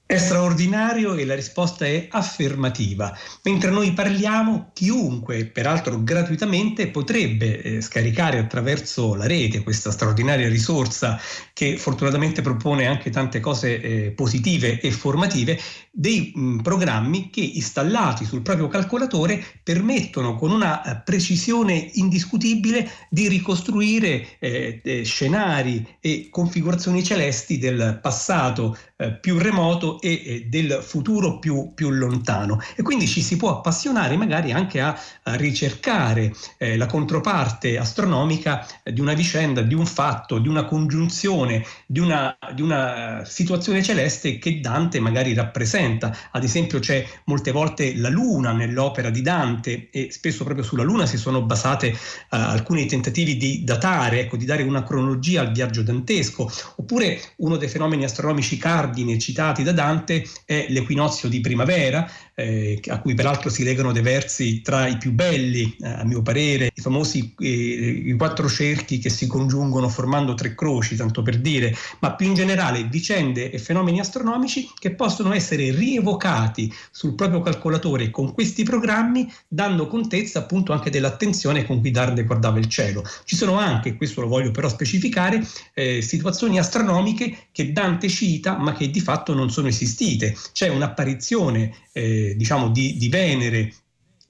È 0.08 0.18
straordinario 0.18 1.14
e 1.14 1.24
la 1.24 1.34
risposta 1.34 1.84
è 1.84 2.06
affermativa. 2.08 3.12
Mentre 3.42 3.70
noi 3.70 3.92
parliamo, 3.92 4.70
chiunque, 4.72 5.46
peraltro 5.46 6.00
gratuitamente, 6.00 6.86
potrebbe 6.86 7.60
eh, 7.60 7.80
scaricare 7.80 8.38
attraverso 8.38 9.16
la 9.16 9.26
rete 9.26 9.64
questa 9.64 9.90
straordinaria 9.90 10.48
risorsa 10.48 11.20
che 11.56 11.78
fortunatamente 11.78 12.42
propone 12.42 12.84
anche 12.84 13.08
tante 13.08 13.40
cose 13.40 13.80
eh, 13.80 14.10
positive 14.10 14.78
e 14.78 14.90
formative, 14.90 15.58
dei 15.90 16.30
mh, 16.34 16.58
programmi 16.58 17.30
che 17.30 17.40
installati 17.40 18.26
sul 18.26 18.42
proprio 18.42 18.68
calcolatore 18.68 19.42
permettono 19.62 20.36
con 20.36 20.50
una 20.50 20.82
eh, 20.82 21.00
precisione 21.02 21.92
indiscutibile 21.94 22.90
di 23.08 23.26
ricostruire 23.28 24.36
eh, 24.38 24.82
eh, 24.84 25.02
scenari 25.04 25.96
e 25.98 26.28
configurazioni 26.30 27.02
celesti 27.02 27.56
del 27.56 28.00
passato 28.02 28.76
eh, 28.98 29.12
più 29.12 29.38
remoto 29.38 30.00
e 30.00 30.22
eh, 30.24 30.46
del 30.48 30.80
futuro 30.82 31.38
più, 31.38 31.72
più, 31.74 31.90
lontano. 31.90 32.60
E 32.74 32.82
quindi 32.82 33.06
ci 33.06 33.20
si 33.20 33.36
può 33.36 33.58
appassionare 33.58 34.16
magari 34.16 34.52
anche 34.52 34.80
a, 34.80 34.98
a 35.24 35.34
ricercare 35.34 36.34
eh, 36.56 36.78
la 36.78 36.86
controparte 36.86 37.76
astronomica 37.76 38.66
di 38.82 39.00
una 39.00 39.12
vicenda, 39.12 39.60
di 39.60 39.74
un 39.74 39.84
fatto, 39.84 40.38
di 40.38 40.48
una 40.48 40.64
congiunzione, 40.64 41.45
di 41.86 42.00
una, 42.00 42.36
di 42.54 42.62
una 42.62 43.22
situazione 43.24 43.82
celeste 43.82 44.38
che 44.38 44.60
Dante 44.60 45.00
magari 45.00 45.34
rappresenta. 45.34 46.16
Ad 46.30 46.44
esempio 46.44 46.78
c'è 46.78 47.06
molte 47.24 47.52
volte 47.52 47.96
la 47.96 48.08
Luna 48.08 48.52
nell'opera 48.52 49.10
di 49.10 49.22
Dante 49.22 49.88
e 49.90 50.08
spesso 50.10 50.44
proprio 50.44 50.64
sulla 50.64 50.82
Luna 50.82 51.06
si 51.06 51.16
sono 51.16 51.42
basate 51.42 51.88
uh, 51.88 51.94
alcuni 52.28 52.86
tentativi 52.86 53.36
di 53.36 53.64
datare, 53.64 54.20
ecco, 54.20 54.36
di 54.36 54.44
dare 54.44 54.62
una 54.62 54.82
cronologia 54.82 55.40
al 55.40 55.52
viaggio 55.52 55.82
dantesco, 55.82 56.50
oppure 56.76 57.20
uno 57.36 57.56
dei 57.56 57.68
fenomeni 57.68 58.04
astronomici 58.04 58.56
cardine 58.56 59.18
citati 59.18 59.62
da 59.62 59.72
Dante 59.72 60.26
è 60.44 60.66
l'equinozio 60.68 61.28
di 61.28 61.40
primavera, 61.40 62.10
eh, 62.34 62.80
a 62.88 63.00
cui 63.00 63.14
peraltro 63.14 63.48
si 63.50 63.64
legano 63.64 63.92
dei 63.92 64.02
versi 64.02 64.60
tra 64.60 64.86
i 64.86 64.98
più 64.98 65.12
belli, 65.12 65.76
eh, 65.80 65.88
a 65.88 66.04
mio 66.04 66.22
parere, 66.22 66.70
i 66.74 66.80
famosi 66.80 67.34
eh, 67.38 67.48
i 67.48 68.12
quattro 68.12 68.48
cerchi 68.48 68.98
che 68.98 69.08
si 69.08 69.26
congiungono 69.26 69.88
formando 69.88 70.34
tre 70.34 70.54
croci, 70.54 70.96
tanto 70.96 71.22
per 71.22 71.35
dire, 71.40 71.74
ma 72.00 72.14
più 72.14 72.26
in 72.26 72.34
generale 72.34 72.84
vicende 72.84 73.50
e 73.50 73.58
fenomeni 73.58 74.00
astronomici 74.00 74.70
che 74.78 74.94
possono 74.94 75.32
essere 75.32 75.70
rievocati 75.70 76.72
sul 76.90 77.14
proprio 77.14 77.40
calcolatore 77.40 78.10
con 78.10 78.32
questi 78.32 78.62
programmi, 78.62 79.30
dando 79.48 79.86
contezza 79.86 80.40
appunto 80.40 80.72
anche 80.72 80.90
dell'attenzione 80.90 81.64
con 81.64 81.80
cui 81.80 81.90
Darde 81.90 82.24
guardava 82.24 82.58
il 82.58 82.68
cielo. 82.68 83.04
Ci 83.24 83.36
sono 83.36 83.58
anche, 83.58 83.96
questo 83.96 84.20
lo 84.20 84.28
voglio 84.28 84.50
però 84.50 84.68
specificare, 84.68 85.46
eh, 85.74 86.02
situazioni 86.02 86.58
astronomiche 86.58 87.48
che 87.52 87.72
Dante 87.72 88.08
cita 88.08 88.56
ma 88.56 88.72
che 88.72 88.90
di 88.90 89.00
fatto 89.00 89.34
non 89.34 89.50
sono 89.50 89.68
esistite. 89.68 90.36
C'è 90.52 90.68
un'apparizione 90.68 91.74
eh, 91.92 92.34
diciamo 92.36 92.68
di, 92.70 92.96
di 92.96 93.08
Venere 93.08 93.72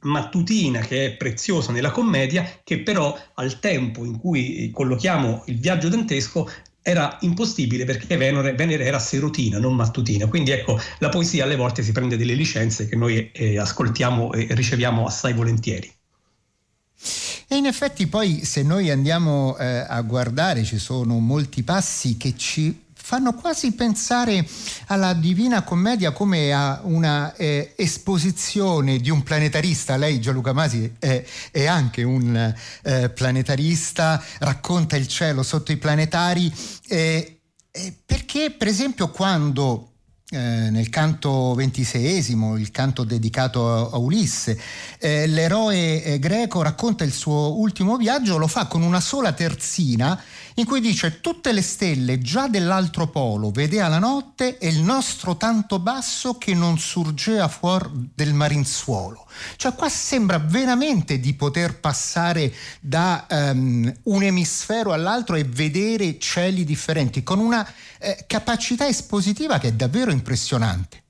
mattutina 0.07 0.81
che 0.81 1.07
è 1.07 1.17
preziosa 1.17 1.73
nella 1.73 1.91
commedia, 1.91 2.61
che 2.63 2.81
però 2.81 3.17
al 3.35 3.59
tempo 3.59 4.05
in 4.05 4.19
cui 4.19 4.71
collochiamo 4.73 5.45
il 5.47 5.59
viaggio 5.59 5.89
dantesco 5.89 6.49
era 6.88 7.16
impossibile 7.23 7.85
perché 7.85 8.16
Venere, 8.16 8.52
Venere, 8.52 8.85
era 8.85 9.00
serotina, 9.00 9.59
non 9.59 9.75
mattutina. 9.75 10.28
Quindi 10.28 10.52
ecco, 10.52 10.81
la 10.99 11.09
poesia 11.09 11.43
alle 11.43 11.57
volte 11.57 11.83
si 11.83 11.90
prende 11.90 12.16
delle 12.16 12.35
licenze 12.35 12.87
che 12.87 12.95
noi 12.95 13.28
eh, 13.33 13.59
ascoltiamo 13.59 14.33
e 14.33 14.47
riceviamo 14.50 15.05
assai 15.05 15.33
volentieri. 15.33 15.93
E 17.49 17.57
in 17.57 17.66
effetti 17.66 18.07
poi 18.07 18.45
se 18.45 18.62
noi 18.62 18.88
andiamo 18.90 19.57
eh, 19.59 19.85
a 19.88 20.00
guardare 20.02 20.62
ci 20.62 20.78
sono 20.78 21.19
molti 21.19 21.64
passi 21.64 22.16
che 22.16 22.37
ci 22.37 22.85
fanno 23.07 23.35
quasi 23.35 23.71
pensare 23.71 24.45
alla 24.87 25.12
Divina 25.12 25.62
Commedia 25.62 26.11
come 26.11 26.52
a 26.52 26.81
una 26.83 27.37
eh, 27.37 27.73
esposizione 27.76 28.99
di 28.99 29.11
un 29.11 29.23
planetarista. 29.23 29.97
Lei, 29.97 30.21
Gianluca 30.21 30.52
Masi, 30.52 30.93
è, 30.99 31.25
è 31.52 31.66
anche 31.66 32.02
un 32.02 32.52
eh, 32.83 33.09
planetarista, 33.11 34.20
racconta 34.40 34.96
il 34.96 35.07
cielo 35.07 35.44
sotto 35.44 35.70
i 35.70 35.77
planetari, 35.77 36.53
eh, 36.88 37.40
perché 38.05 38.51
per 38.51 38.68
esempio 38.68 39.11
quando 39.11 39.90
eh, 40.29 40.38
nel 40.38 40.88
canto 40.88 41.55
ventiseiesimo, 41.55 42.57
il 42.57 42.72
canto 42.72 43.05
dedicato 43.05 43.92
a, 43.92 43.96
Ulisse. 43.96 44.59
Eh, 44.99 45.29
l'eroe 45.29 46.03
eh, 46.03 46.18
greco 46.18 46.62
racconta 46.62 47.05
il 47.05 47.12
suo 47.12 47.61
ultimo 47.61 47.96
viaggio, 47.96 48.37
lo 48.37 48.49
fa 48.49 48.66
con 48.66 48.83
una 48.83 49.01
sola 49.01 49.33
terzina 49.33 50.20
in 50.59 50.64
cui 50.64 50.81
dice 50.81 51.21
tutte 51.21 51.53
le 51.53 51.62
stelle 51.62 52.19
già 52.19 52.49
dell'altro 52.49 53.09
polo 53.09 53.51
vedea 53.51 53.88
la 53.88 53.99
notte 53.99 54.59
e 54.59 54.69
il 54.69 54.81
nostro 54.81 55.37
tanto 55.37 55.79
basso 55.79 56.38
che 56.38 56.55
non 56.55 56.79
surgea 56.79 57.49
fuori 57.49 58.11
del 58.14 58.33
marinzuolo. 58.33 59.27
Cioè 59.57 59.75
qua 59.75 59.88
sembra 59.88 60.38
veramente 60.38 61.21
di 61.21 61.35
poter 61.35 61.79
passare 61.79 62.53
da 62.81 63.27
um, 63.29 63.92
un 64.05 64.23
emisfero 64.23 64.92
all'altro 64.92 65.37
e 65.37 65.45
vedere 65.45 66.19
cieli 66.19 66.64
differenti 66.64 67.23
con 67.23 67.38
una 67.38 67.66
eh, 67.99 68.25
capacità 68.27 68.87
espositiva 68.87 69.59
che 69.59 69.69
è 69.69 69.73
davvero 69.73 70.11
impressionante. 70.11 71.05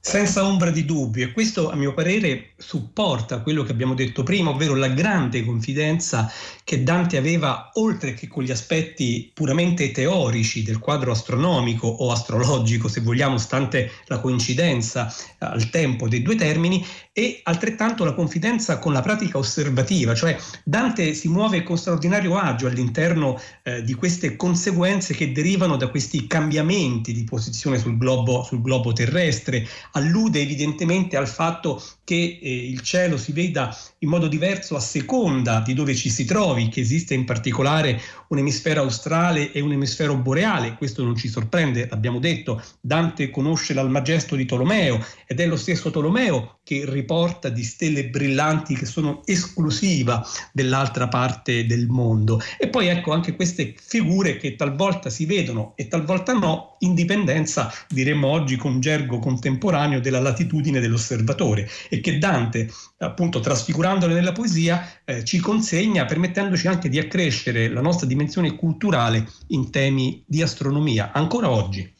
Senza 0.00 0.44
ombra 0.44 0.70
di 0.70 0.84
dubbio, 0.84 1.26
e 1.26 1.32
questo 1.32 1.70
a 1.70 1.74
mio 1.74 1.92
parere 1.92 2.52
supporta 2.56 3.40
quello 3.40 3.62
che 3.64 3.72
abbiamo 3.72 3.94
detto 3.94 4.22
prima, 4.22 4.50
ovvero 4.50 4.74
la 4.74 4.88
grande 4.88 5.44
confidenza 5.44 6.30
che 6.64 6.82
Dante 6.82 7.16
aveva, 7.16 7.70
oltre 7.74 8.14
che 8.14 8.28
con 8.28 8.44
gli 8.44 8.50
aspetti 8.50 9.30
puramente 9.34 9.90
teorici 9.90 10.62
del 10.62 10.78
quadro 10.78 11.10
astronomico 11.10 11.88
o 11.88 12.12
astrologico, 12.12 12.88
se 12.88 13.00
vogliamo, 13.00 13.38
stante 13.38 13.90
la 14.06 14.20
coincidenza 14.20 15.12
al 15.38 15.68
tempo 15.68 16.08
dei 16.08 16.22
due 16.22 16.36
termini, 16.36 16.84
e 17.12 17.40
altrettanto 17.42 18.04
la 18.04 18.14
confidenza 18.14 18.78
con 18.78 18.92
la 18.92 19.00
pratica 19.00 19.38
osservativa, 19.38 20.14
cioè 20.14 20.38
Dante 20.62 21.14
si 21.14 21.26
muove 21.28 21.64
con 21.64 21.76
straordinario 21.76 22.38
agio 22.38 22.68
all'interno 22.68 23.40
eh, 23.64 23.82
di 23.82 23.94
queste 23.94 24.36
conseguenze 24.36 25.14
che 25.14 25.32
derivano 25.32 25.76
da 25.76 25.88
questi 25.88 26.28
cambiamenti 26.28 27.12
di 27.12 27.24
posizione 27.24 27.76
sul 27.78 27.98
globo, 27.98 28.44
sul 28.44 28.62
globo 28.62 28.92
terrestre, 28.92 29.66
allude 29.92 30.40
evidentemente 30.40 31.16
al 31.16 31.28
fatto 31.28 31.82
che 32.04 32.38
eh, 32.40 32.68
il 32.70 32.80
cielo 32.80 33.16
si 33.16 33.32
veda 33.32 33.76
in 33.98 34.08
modo 34.08 34.28
diverso 34.28 34.76
a 34.76 34.80
seconda 34.80 35.60
di 35.60 35.74
dove 35.74 35.94
ci 35.94 36.08
si 36.08 36.24
trovi, 36.24 36.68
che 36.68 36.80
esiste 36.80 37.14
in 37.14 37.24
particolare 37.24 38.00
un 38.28 38.38
emisfero 38.38 38.82
australe 38.82 39.52
e 39.52 39.60
un 39.60 39.72
emisfero 39.72 40.16
boreale, 40.16 40.74
questo 40.74 41.04
non 41.04 41.16
ci 41.16 41.28
sorprende, 41.28 41.86
l'abbiamo 41.90 42.18
detto, 42.18 42.62
Dante 42.80 43.30
conosce 43.30 43.74
l'Almagesto 43.74 44.36
di 44.36 44.46
Tolomeo 44.46 45.04
ed 45.26 45.40
è 45.40 45.46
lo 45.46 45.56
stesso 45.56 45.90
Tolomeo 45.90 46.58
che 46.62 46.84
riporta 46.86 47.48
di 47.48 47.62
stelle 47.62 48.08
brillanti 48.08 48.74
che 48.74 48.84
sono 48.84 49.22
esclusiva 49.24 50.26
dell'altra 50.52 51.08
parte 51.08 51.64
del 51.66 51.88
mondo. 51.88 52.40
E 52.58 52.68
poi 52.68 52.88
ecco 52.88 53.12
anche 53.12 53.34
queste 53.34 53.74
figure 53.78 54.36
che 54.36 54.54
talvolta 54.54 55.08
si 55.08 55.24
vedono 55.24 55.72
e 55.76 55.88
talvolta 55.88 56.34
no, 56.34 56.76
in 56.80 56.94
dipendenza, 56.94 57.72
diremmo 57.88 58.28
oggi 58.28 58.56
con 58.56 58.80
gergo 58.80 59.18
contemporaneo, 59.18 59.77
della 59.86 60.18
latitudine 60.18 60.80
dell'osservatore 60.80 61.68
e 61.88 62.00
che 62.00 62.18
Dante, 62.18 62.68
appunto 62.98 63.38
trasfigurandole 63.38 64.12
nella 64.12 64.32
poesia, 64.32 65.00
eh, 65.04 65.24
ci 65.24 65.38
consegna 65.38 66.04
permettendoci 66.04 66.66
anche 66.66 66.88
di 66.88 66.98
accrescere 66.98 67.68
la 67.68 67.80
nostra 67.80 68.06
dimensione 68.06 68.56
culturale 68.56 69.28
in 69.48 69.70
temi 69.70 70.24
di 70.26 70.42
astronomia, 70.42 71.12
ancora 71.12 71.48
oggi. 71.48 71.94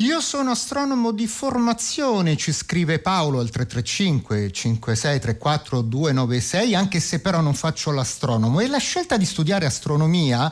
Io 0.00 0.20
sono 0.20 0.52
astronomo 0.52 1.12
di 1.12 1.26
formazione, 1.26 2.34
ci 2.34 2.52
scrive 2.52 3.00
Paolo 3.00 3.38
al 3.38 3.50
335 3.50 4.50
5634 4.50 5.82
296, 5.82 6.74
anche 6.74 7.00
se 7.00 7.20
però 7.20 7.42
non 7.42 7.52
faccio 7.52 7.90
l'astronomo. 7.90 8.60
E 8.60 8.68
la 8.68 8.78
scelta 8.78 9.18
di 9.18 9.26
studiare 9.26 9.66
astronomia 9.66 10.50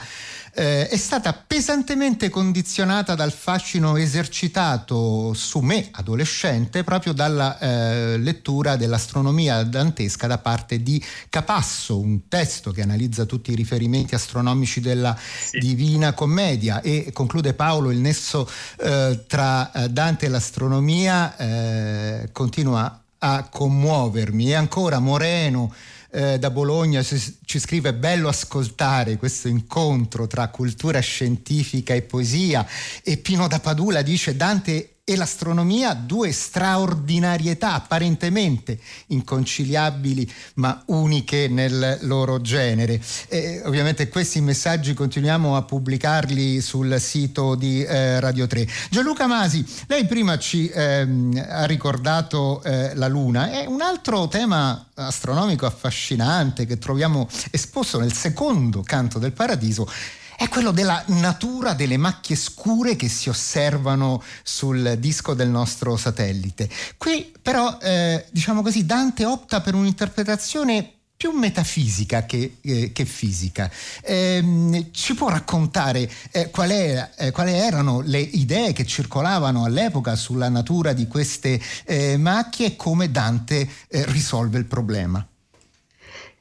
eh, 0.55 0.89
è 0.89 0.97
stata 0.97 1.33
pesantemente 1.33 2.29
condizionata 2.29 3.15
dal 3.15 3.33
fascino 3.33 3.97
esercitato 3.97 5.33
su 5.35 5.61
me, 5.61 5.89
adolescente, 5.93 6.85
proprio 6.85 7.13
dalla 7.13 7.59
eh, 7.59 8.19
lettura 8.19 8.77
dell'astronomia 8.77 9.63
dantesca 9.63 10.27
da 10.27 10.39
parte 10.39 10.83
di 10.83 11.03
Capasso, 11.29 11.99
un 11.99 12.29
testo 12.29 12.71
che 12.71 12.83
analizza 12.83 13.25
tutti 13.25 13.53
i 13.53 13.55
riferimenti 13.55 14.15
astronomici 14.15 14.81
della 14.81 15.17
sì. 15.19 15.59
Divina 15.59 16.13
Commedia 16.13 16.81
e 16.81 17.11
conclude 17.13 17.55
Paolo 17.55 17.91
il 17.91 17.99
nesso 17.99 18.49
eh, 18.81 19.25
tra 19.27 19.71
eh, 19.73 19.89
Dante 19.89 20.27
e 20.27 20.29
l'astronomia 20.29 21.37
eh, 21.37 22.29
continua 22.33 23.03
a 23.19 23.49
commuovermi 23.51 24.51
e 24.51 24.55
ancora 24.55 25.01
Moreno 25.01 25.73
eh, 26.11 26.39
da 26.39 26.51
Bologna 26.51 27.03
ci 27.03 27.59
scrive 27.59 27.95
bello 27.95 28.29
ascoltare 28.29 29.17
questo 29.17 29.49
incontro 29.49 30.27
tra 30.27 30.49
cultura 30.49 31.01
scientifica 31.01 31.95
e 31.95 32.03
poesia. 32.03 32.67
E 33.03 33.19
Pino 33.19 33.47
da 33.47 33.61
Padula 33.61 34.03
dice 34.03 34.37
Dante 34.37 34.98
e 35.09 35.17
l'astronomia 35.17 35.95
due 35.95 36.33
straordinarietà 36.33 37.73
apparentemente 37.73 38.79
inconciliabili 39.07 40.31
ma 40.57 40.83
uniche 40.89 41.49
nel 41.49 42.01
loro 42.03 42.43
genere. 42.43 43.01
E 43.29 43.63
ovviamente 43.65 44.11
questi 44.11 44.43
messaggi 44.43 44.93
continuiamo 44.93 45.57
a 45.57 45.63
pubblicarli 45.63 46.61
sul 46.61 47.01
sito 47.01 47.55
di 47.55 47.83
eh, 47.83 48.21
Radio 48.21 48.47
3. 48.47 48.69
Gianluca 48.91 49.27
Masi, 49.27 49.65
lei 49.87 50.05
prima 50.05 50.37
ci 50.37 50.69
ehm, 50.69 51.43
ha 51.49 51.65
ricordato 51.65 52.63
eh, 52.63 52.95
la 52.95 53.09
Luna, 53.09 53.51
è 53.51 53.65
un 53.65 53.81
altro 53.81 54.29
tema 54.29 54.89
astronomico 54.93 55.65
affascinante 55.65 56.67
che 56.67 56.77
troviamo 56.77 57.27
esposto 57.51 57.99
nel 57.99 58.13
secondo 58.13 58.83
canto 58.83 59.19
del 59.19 59.33
Paradiso 59.33 59.89
è 60.39 60.47
quello 60.49 60.71
della 60.71 61.03
natura 61.07 61.75
delle 61.75 61.97
macchie 61.97 62.37
scure 62.37 62.95
che 62.95 63.09
si 63.09 63.29
osservano 63.29 64.23
sul 64.45 64.95
disco 65.01 65.35
del 65.35 65.49
nostro 65.49 65.97
satellite. 65.97 66.71
Qui 66.97 67.33
però, 67.43 67.77
eh, 67.83 68.25
diciamo 68.31 68.63
così, 68.63 68.87
Dante 68.87 69.25
opta 69.25 69.61
per 69.61 69.75
un'interpretazione 69.75 70.93
più 71.17 71.33
metafisica 71.33 72.25
che, 72.25 72.59
eh, 72.61 72.93
che 72.93 73.05
fisica. 73.05 73.69
Eh, 74.01 74.91
ci 74.93 75.15
può 75.15 75.29
raccontare 75.29 76.09
eh, 76.31 76.51
qual 76.51 76.71
è, 76.71 77.11
eh, 77.17 77.31
quali 77.33 77.55
erano 77.55 78.01
le 78.03 78.21
idee 78.21 78.73
che 78.73 78.87
circolavano 78.87 79.65
all'epoca 79.65 80.15
sulla 80.15 80.49
natura 80.49 80.93
di 80.93 81.09
queste 81.09 81.61
eh, 81.85 82.17
macchie 82.17 82.67
e 82.67 82.77
come 82.77 83.11
Dante 83.11 83.69
eh, 83.89 84.05
risolve 84.07 84.59
il 84.59 84.67
problema? 84.67 85.27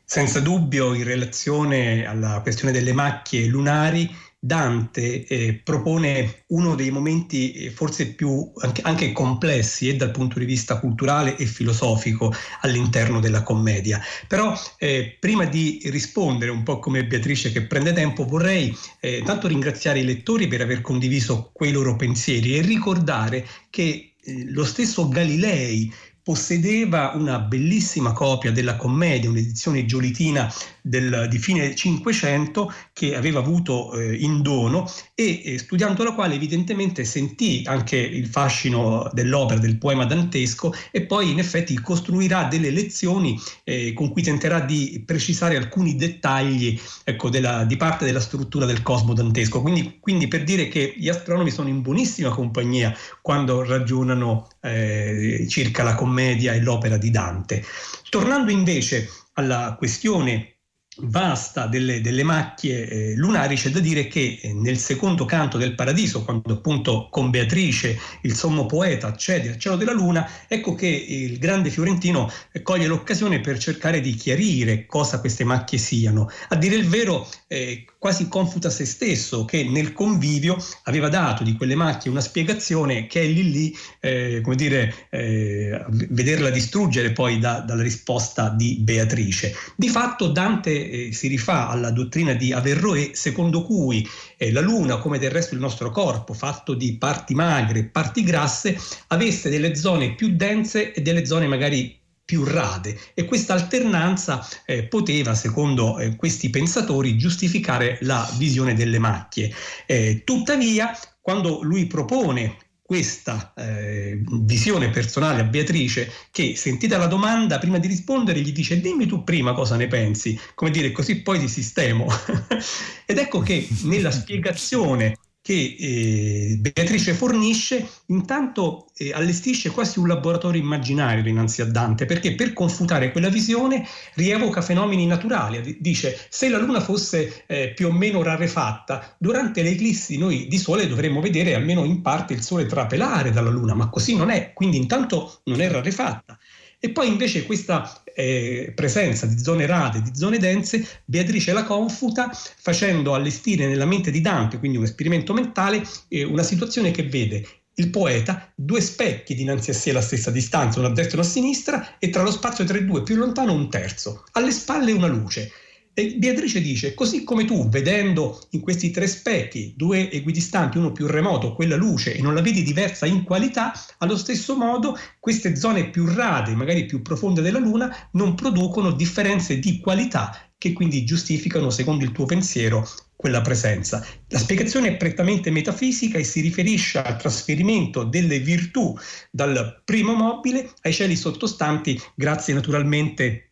Senza 0.10 0.40
dubbio, 0.40 0.94
in 0.94 1.04
relazione 1.04 2.06
alla 2.06 2.40
questione 2.40 2.72
delle 2.72 2.94
macchie 2.94 3.46
lunari, 3.48 4.10
Dante 4.40 5.26
eh, 5.26 5.60
propone 5.62 6.44
uno 6.48 6.76
dei 6.76 6.92
momenti 6.92 7.52
eh, 7.52 7.72
forse 7.72 8.14
più 8.14 8.50
anche, 8.60 8.82
anche, 8.84 9.12
complessi 9.12 9.90
e 9.90 9.98
dal 9.98 10.12
punto 10.12 10.40
di 10.40 10.46
vista 10.46 10.80
culturale 10.80 11.36
e 11.36 11.46
filosofico 11.46 12.34
all'interno 12.62 13.20
della 13.20 13.44
commedia. 13.44 14.00
Però 14.30 14.58
eh, 14.78 15.18
prima 15.20 15.44
di 15.44 15.82
rispondere 15.88 16.52
un 16.52 16.64
po' 16.64 16.80
come 16.80 17.06
Beatrice 17.06 17.52
che 17.52 17.64
prende 17.64 17.92
tempo, 17.92 18.24
vorrei 18.24 18.74
eh, 19.02 19.24
tanto 19.26 19.50
ringraziare 19.50 20.00
i 20.00 20.06
lettori 20.06 20.48
per 20.48 20.62
aver 20.62 20.80
condiviso 20.80 21.50
quei 21.52 21.74
loro 21.74 21.98
pensieri 21.98 22.56
e 22.56 22.62
ricordare 22.62 23.46
che 23.70 24.14
eh, 24.28 24.46
lo 24.52 24.64
stesso 24.64 25.10
Galilei 25.10 25.94
possedeva 26.28 27.14
una 27.16 27.40
bellissima 27.40 28.12
copia 28.12 28.52
della 28.52 28.76
commedia, 28.76 29.30
un'edizione 29.30 29.86
giolitina 29.86 30.54
del, 30.88 31.28
di 31.30 31.38
fine 31.38 31.76
Cinquecento 31.76 32.74
che 32.94 33.16
aveva 33.16 33.40
avuto 33.40 33.94
eh, 33.94 34.16
in 34.16 34.42
dono 34.42 34.90
e 35.14 35.42
eh, 35.44 35.58
studiando 35.58 36.04
la 36.04 36.14
quale 36.14 36.36
evidentemente 36.36 37.04
sentì 37.04 37.64
anche 37.66 37.98
il 37.98 38.28
fascino 38.28 39.10
dell'opera, 39.14 39.60
del 39.60 39.78
poema 39.78 40.06
dantesco 40.06 40.74
e 40.92 41.06
poi 41.06 41.32
in 41.32 41.40
effetti 41.40 41.80
costruirà 41.80 42.46
delle 42.46 42.70
lezioni 42.70 43.40
eh, 43.64 43.94
con 43.94 44.12
cui 44.12 44.22
tenterà 44.22 44.60
di 44.62 45.04
precisare 45.06 45.58
alcuni 45.58 45.96
dettagli 45.96 46.80
ecco, 47.04 47.30
della, 47.30 47.66
di 47.66 47.78
parte 47.78 48.06
della 48.06 48.20
struttura 48.20 48.66
del 48.66 48.82
cosmo 48.82 49.14
dantesco. 49.14 49.62
Quindi, 49.62 49.98
quindi, 50.00 50.28
per 50.28 50.44
dire 50.44 50.68
che 50.68 50.94
gli 50.98 51.10
astronomi 51.10 51.52
sono 51.52 51.70
in 51.70 51.82
buonissima 51.82 52.30
compagnia 52.30 52.96
quando 53.22 53.64
ragionano 53.64 54.48
eh, 54.62 55.46
circa 55.50 55.84
la 55.84 55.96
commedia 55.96 56.54
e 56.54 56.62
l'opera 56.62 56.98
di 56.98 57.12
Dante. 57.12 57.64
Tornando 58.10 58.52
invece 58.52 59.10
alla 59.34 59.76
questione 59.78 60.57
vasta 61.02 61.68
delle, 61.68 62.02
delle 62.02 62.24
macchie 62.24 62.88
eh, 62.88 63.16
lunari, 63.16 63.56
c'è 63.56 63.70
da 63.70 63.80
dire 63.80 64.08
che 64.08 64.40
eh, 64.42 64.54
nel 64.54 64.78
secondo 64.78 65.26
canto 65.26 65.58
del 65.58 65.76
Paradiso, 65.76 66.24
quando 66.24 66.54
appunto 66.54 67.08
con 67.10 67.30
Beatrice 67.30 68.00
il 68.22 68.36
sommo 68.36 68.66
poeta 68.66 69.08
accede 69.08 69.50
al 69.50 69.58
cielo 69.58 69.76
della 69.76 69.94
luna, 69.94 70.28
ecco 70.48 70.76
che 70.76 70.88
il 70.88 71.38
grande 71.38 71.70
fiorentino 71.70 72.32
eh, 72.52 72.62
coglie 72.62 72.88
l'occasione 72.88 73.40
per 73.40 73.58
cercare 73.58 74.02
di 74.02 74.14
chiarire 74.16 74.86
cosa 74.86 75.20
queste 75.20 75.44
macchie 75.44 75.78
siano. 75.78 76.30
A 76.50 76.56
dire 76.56 76.76
il 76.76 76.88
vero, 76.88 77.28
eh, 77.48 77.86
quasi 77.98 78.28
confuta 78.28 78.70
se 78.70 78.86
stesso, 78.86 79.46
che 79.46 79.64
nel 79.64 79.94
convivio 79.94 80.58
aveva 80.84 81.08
dato 81.08 81.44
di 81.44 81.54
quelle 81.56 81.76
macchie 81.76 82.12
una 82.12 82.22
spiegazione 82.22 83.08
che 83.08 83.22
è 83.22 83.26
lì 83.26 83.52
lì, 83.52 83.78
eh, 84.02 84.42
come 84.44 84.56
dire, 84.56 84.94
eh, 85.10 85.84
vederla 86.10 86.50
distruggere 86.50 87.12
poi 87.12 87.40
da, 87.40 87.60
dalla 87.60 87.82
risposta 87.82 88.50
di 88.50 88.78
Beatrice. 88.80 89.54
Di 89.76 89.88
fatto 89.90 90.28
Dante 90.28 90.90
eh, 91.08 91.14
si 91.14 91.28
rifà 91.28 91.70
alla 91.70 91.92
dottrina 91.92 92.34
di 92.34 92.52
Averroè, 92.52 93.12
secondo 93.14 93.64
cui 93.64 94.08
eh, 94.38 94.52
la 94.52 94.62
Luna, 94.62 94.98
come 94.98 95.18
del 95.18 95.32
resto 95.32 95.54
il 95.54 95.62
nostro 95.62 95.90
corpo, 95.90 96.34
fatto 96.34 96.74
di 96.74 96.98
parti 96.98 97.34
magre 97.34 97.80
e 97.80 97.86
parti 97.86 98.24
grasse, 98.24 98.78
avesse 99.08 99.50
delle 99.50 99.76
zone 99.76 100.16
più 100.16 100.36
dense 100.36 100.92
e 100.94 101.02
delle 101.02 101.26
zone 101.26 101.48
magari 101.48 101.98
più 102.28 102.44
rade. 102.44 103.00
E 103.14 103.24
questa 103.24 103.54
alternanza 103.54 104.46
eh, 104.66 104.84
poteva, 104.84 105.34
secondo 105.34 105.98
eh, 105.98 106.18
questi 106.18 106.50
pensatori, 106.50 107.18
giustificare 107.18 108.00
la 108.02 108.30
visione 108.38 108.76
delle 108.76 109.00
macchie. 109.00 109.50
Eh, 109.86 110.24
tuttavia, 110.26 110.92
quando 111.22 111.62
lui 111.62 111.88
propone 111.88 112.58
questa 112.82 113.54
eh, 113.56 114.22
visione 114.42 114.90
personale 114.90 115.42
a 115.42 115.46
Beatrice 115.46 116.12
che 116.30 116.56
sentita 116.58 116.98
la 116.98 117.08
domanda 117.08 117.60
prima 117.60 117.80
di 117.80 117.88
rispondere 117.88 118.40
gli 118.40 118.54
dice 118.54 118.80
dimmi 118.80 119.06
tu 119.06 119.26
prima 119.26 119.52
cosa 119.52 119.76
ne 119.76 119.88
pensi 119.88 120.40
come 120.56 120.72
dire 120.72 120.94
così 120.94 121.22
poi 121.22 121.38
ti 121.38 121.50
sistemo 121.50 122.08
ed 123.06 123.18
ecco 123.18 123.42
che 123.42 123.68
nella 123.84 124.10
spiegazione 124.10 125.18
che 125.48 125.78
eh, 125.80 126.58
Beatrice 126.60 127.14
fornisce, 127.14 127.88
intanto 128.08 128.88
eh, 128.98 129.14
allestisce 129.14 129.70
quasi 129.70 129.98
un 129.98 130.10
laboratorio 130.10 130.60
immaginario 130.60 131.24
dinanzi 131.24 131.62
a 131.62 131.66
Dante, 131.66 132.06
perché 132.06 132.36
per 132.36 132.52
confutare 132.52 133.14
quella 133.14 133.30
visione 133.30 133.88
rievoca 134.16 134.62
fenomeni 134.62 135.06
naturali. 135.06 135.78
Dice, 135.80 136.20
se 136.28 136.50
la 136.50 136.58
Luna 136.58 136.82
fosse 136.82 137.46
eh, 137.48 137.72
più 137.74 137.88
o 137.88 137.94
meno 137.94 138.22
rarefatta, 138.24 139.16
durante 139.18 139.62
le 139.62 139.70
eclissi 139.70 140.18
noi 140.18 140.48
di 140.50 140.58
Sole 140.58 140.86
dovremmo 140.86 141.22
vedere 141.22 141.56
almeno 141.56 141.86
in 141.86 142.02
parte 142.02 142.34
il 142.34 142.42
Sole 142.42 142.66
trapelare 142.66 143.32
dalla 143.32 143.50
Luna, 143.50 143.74
ma 143.74 143.88
così 143.88 144.18
non 144.18 144.30
è, 144.30 144.52
quindi 144.52 144.76
intanto 144.76 145.40
non 145.46 145.62
è 145.62 145.72
rarefatta. 145.72 146.38
E 146.78 146.90
poi 146.90 147.08
invece 147.08 147.46
questa 147.46 148.04
eh, 148.20 148.72
presenza 148.74 149.28
di 149.28 149.38
zone 149.38 149.68
rade, 149.68 150.02
di 150.02 150.10
zone 150.16 150.40
dense, 150.40 151.04
Beatrice 151.06 151.54
la 151.54 151.64
confuta 151.64 152.32
facendo 152.34 153.14
allestire 153.14 153.68
nella 153.68 153.86
mente 153.86 154.10
di 154.10 154.22
Dante, 154.22 154.58
quindi 154.58 154.78
un 154.78 154.86
esperimento 154.86 155.34
mentale, 155.34 155.84
eh, 156.08 156.24
una 156.24 156.42
situazione 156.42 156.90
che 156.90 157.04
vede 157.04 157.46
il 157.76 157.92
poeta 157.92 158.52
due 158.56 158.82
specchi 158.82 159.36
dinanzi 159.36 159.70
a 159.70 159.74
sé 159.76 159.92
alla 159.92 160.02
stessa 160.02 160.32
distanza, 160.32 160.80
uno 160.80 160.88
a 160.88 160.94
destra 160.94 161.18
e 161.18 161.20
uno 161.20 161.28
a 161.28 161.32
sinistra, 161.32 161.98
e 162.00 162.10
tra 162.10 162.24
lo 162.24 162.32
spazio 162.32 162.66
tra 162.66 162.80
i 162.80 162.86
due 162.86 163.04
più 163.04 163.16
lontano 163.18 163.54
un 163.54 163.70
terzo. 163.70 164.24
Alle 164.32 164.50
spalle 164.52 164.92
una 164.94 165.06
luce. 165.06 165.52
E 166.00 166.14
Beatrice 166.20 166.62
dice, 166.62 166.94
così 166.94 167.24
come 167.24 167.44
tu, 167.44 167.70
vedendo 167.70 168.40
in 168.52 168.60
questi 168.60 168.92
tre 168.92 169.08
specchi, 169.08 169.74
due 169.76 170.12
equidistanti, 170.12 170.78
uno 170.78 170.92
più 170.92 171.08
remoto, 171.08 171.56
quella 171.56 171.76
luce, 171.76 172.14
e 172.14 172.22
non 172.22 172.36
la 172.36 172.42
vedi 172.42 172.62
diversa 172.62 173.08
in 173.08 173.24
qualità, 173.24 173.74
allo 173.98 174.16
stesso 174.16 174.56
modo 174.56 174.96
queste 175.20 175.56
zone 175.56 175.90
più 175.90 176.06
rade, 176.06 176.54
magari 176.54 176.86
più 176.86 177.02
profonde 177.02 177.42
della 177.42 177.58
Luna, 177.58 178.10
non 178.12 178.36
producono 178.36 178.92
differenze 178.92 179.58
di 179.58 179.80
qualità 179.80 180.52
che 180.56 180.72
quindi 180.72 181.04
giustificano, 181.04 181.72
secondo 181.72 182.04
il 182.04 182.12
tuo 182.12 182.26
pensiero, 182.26 182.88
quella 183.16 183.42
presenza. 183.42 184.06
La 184.28 184.38
spiegazione 184.38 184.90
è 184.90 184.98
prettamente 184.98 185.50
metafisica 185.50 186.20
e 186.20 186.24
si 186.24 186.42
riferisce 186.42 187.00
al 187.00 187.18
trasferimento 187.18 188.04
delle 188.04 188.38
virtù 188.38 188.96
dal 189.32 189.82
primo 189.84 190.14
mobile 190.14 190.70
ai 190.82 190.94
cieli 190.94 191.16
sottostanti, 191.16 192.00
grazie 192.14 192.54
naturalmente 192.54 193.47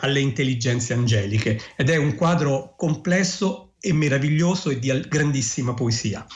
alle 0.00 0.20
intelligenze 0.20 0.92
angeliche 0.92 1.58
ed 1.76 1.90
è 1.90 1.96
un 1.96 2.14
quadro 2.14 2.74
complesso 2.76 3.72
e 3.80 3.92
meraviglioso 3.92 4.70
e 4.70 4.78
di 4.78 4.92
grandissima 5.08 5.74
poesia. 5.74 6.26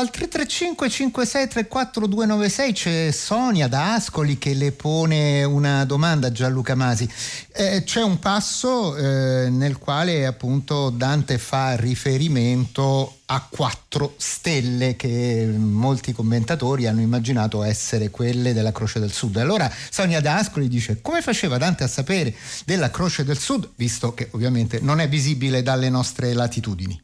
Al 0.00 0.08
335 0.08 0.88
56 0.88 1.48
34 1.48 2.06
296 2.06 2.72
c'è 2.72 3.10
Sonia 3.10 3.68
da 3.68 3.92
Ascoli 3.92 4.38
che 4.38 4.54
le 4.54 4.72
pone 4.72 5.44
una 5.44 5.84
domanda 5.84 6.28
a 6.28 6.32
Gianluca 6.32 6.74
Masi. 6.74 7.06
Eh, 7.52 7.82
c'è 7.84 8.02
un 8.02 8.18
passo 8.18 8.96
eh, 8.96 9.50
nel 9.50 9.76
quale 9.76 10.24
appunto 10.24 10.88
Dante 10.88 11.36
fa 11.36 11.76
riferimento 11.76 13.18
a 13.26 13.46
quattro 13.46 14.14
stelle 14.16 14.96
che 14.96 15.44
molti 15.54 16.14
commentatori 16.14 16.86
hanno 16.86 17.02
immaginato 17.02 17.62
essere 17.62 18.08
quelle 18.08 18.54
della 18.54 18.72
Croce 18.72 19.00
del 19.00 19.12
Sud. 19.12 19.36
Allora 19.36 19.70
Sonia 19.90 20.22
D'Ascoli 20.22 20.68
dice 20.68 21.02
come 21.02 21.20
faceva 21.20 21.58
Dante 21.58 21.84
a 21.84 21.88
sapere 21.88 22.34
della 22.64 22.90
Croce 22.90 23.22
del 23.22 23.38
Sud, 23.38 23.68
visto 23.74 24.14
che 24.14 24.28
ovviamente 24.30 24.80
non 24.80 24.98
è 24.98 25.10
visibile 25.10 25.62
dalle 25.62 25.90
nostre 25.90 26.32
latitudini? 26.32 26.98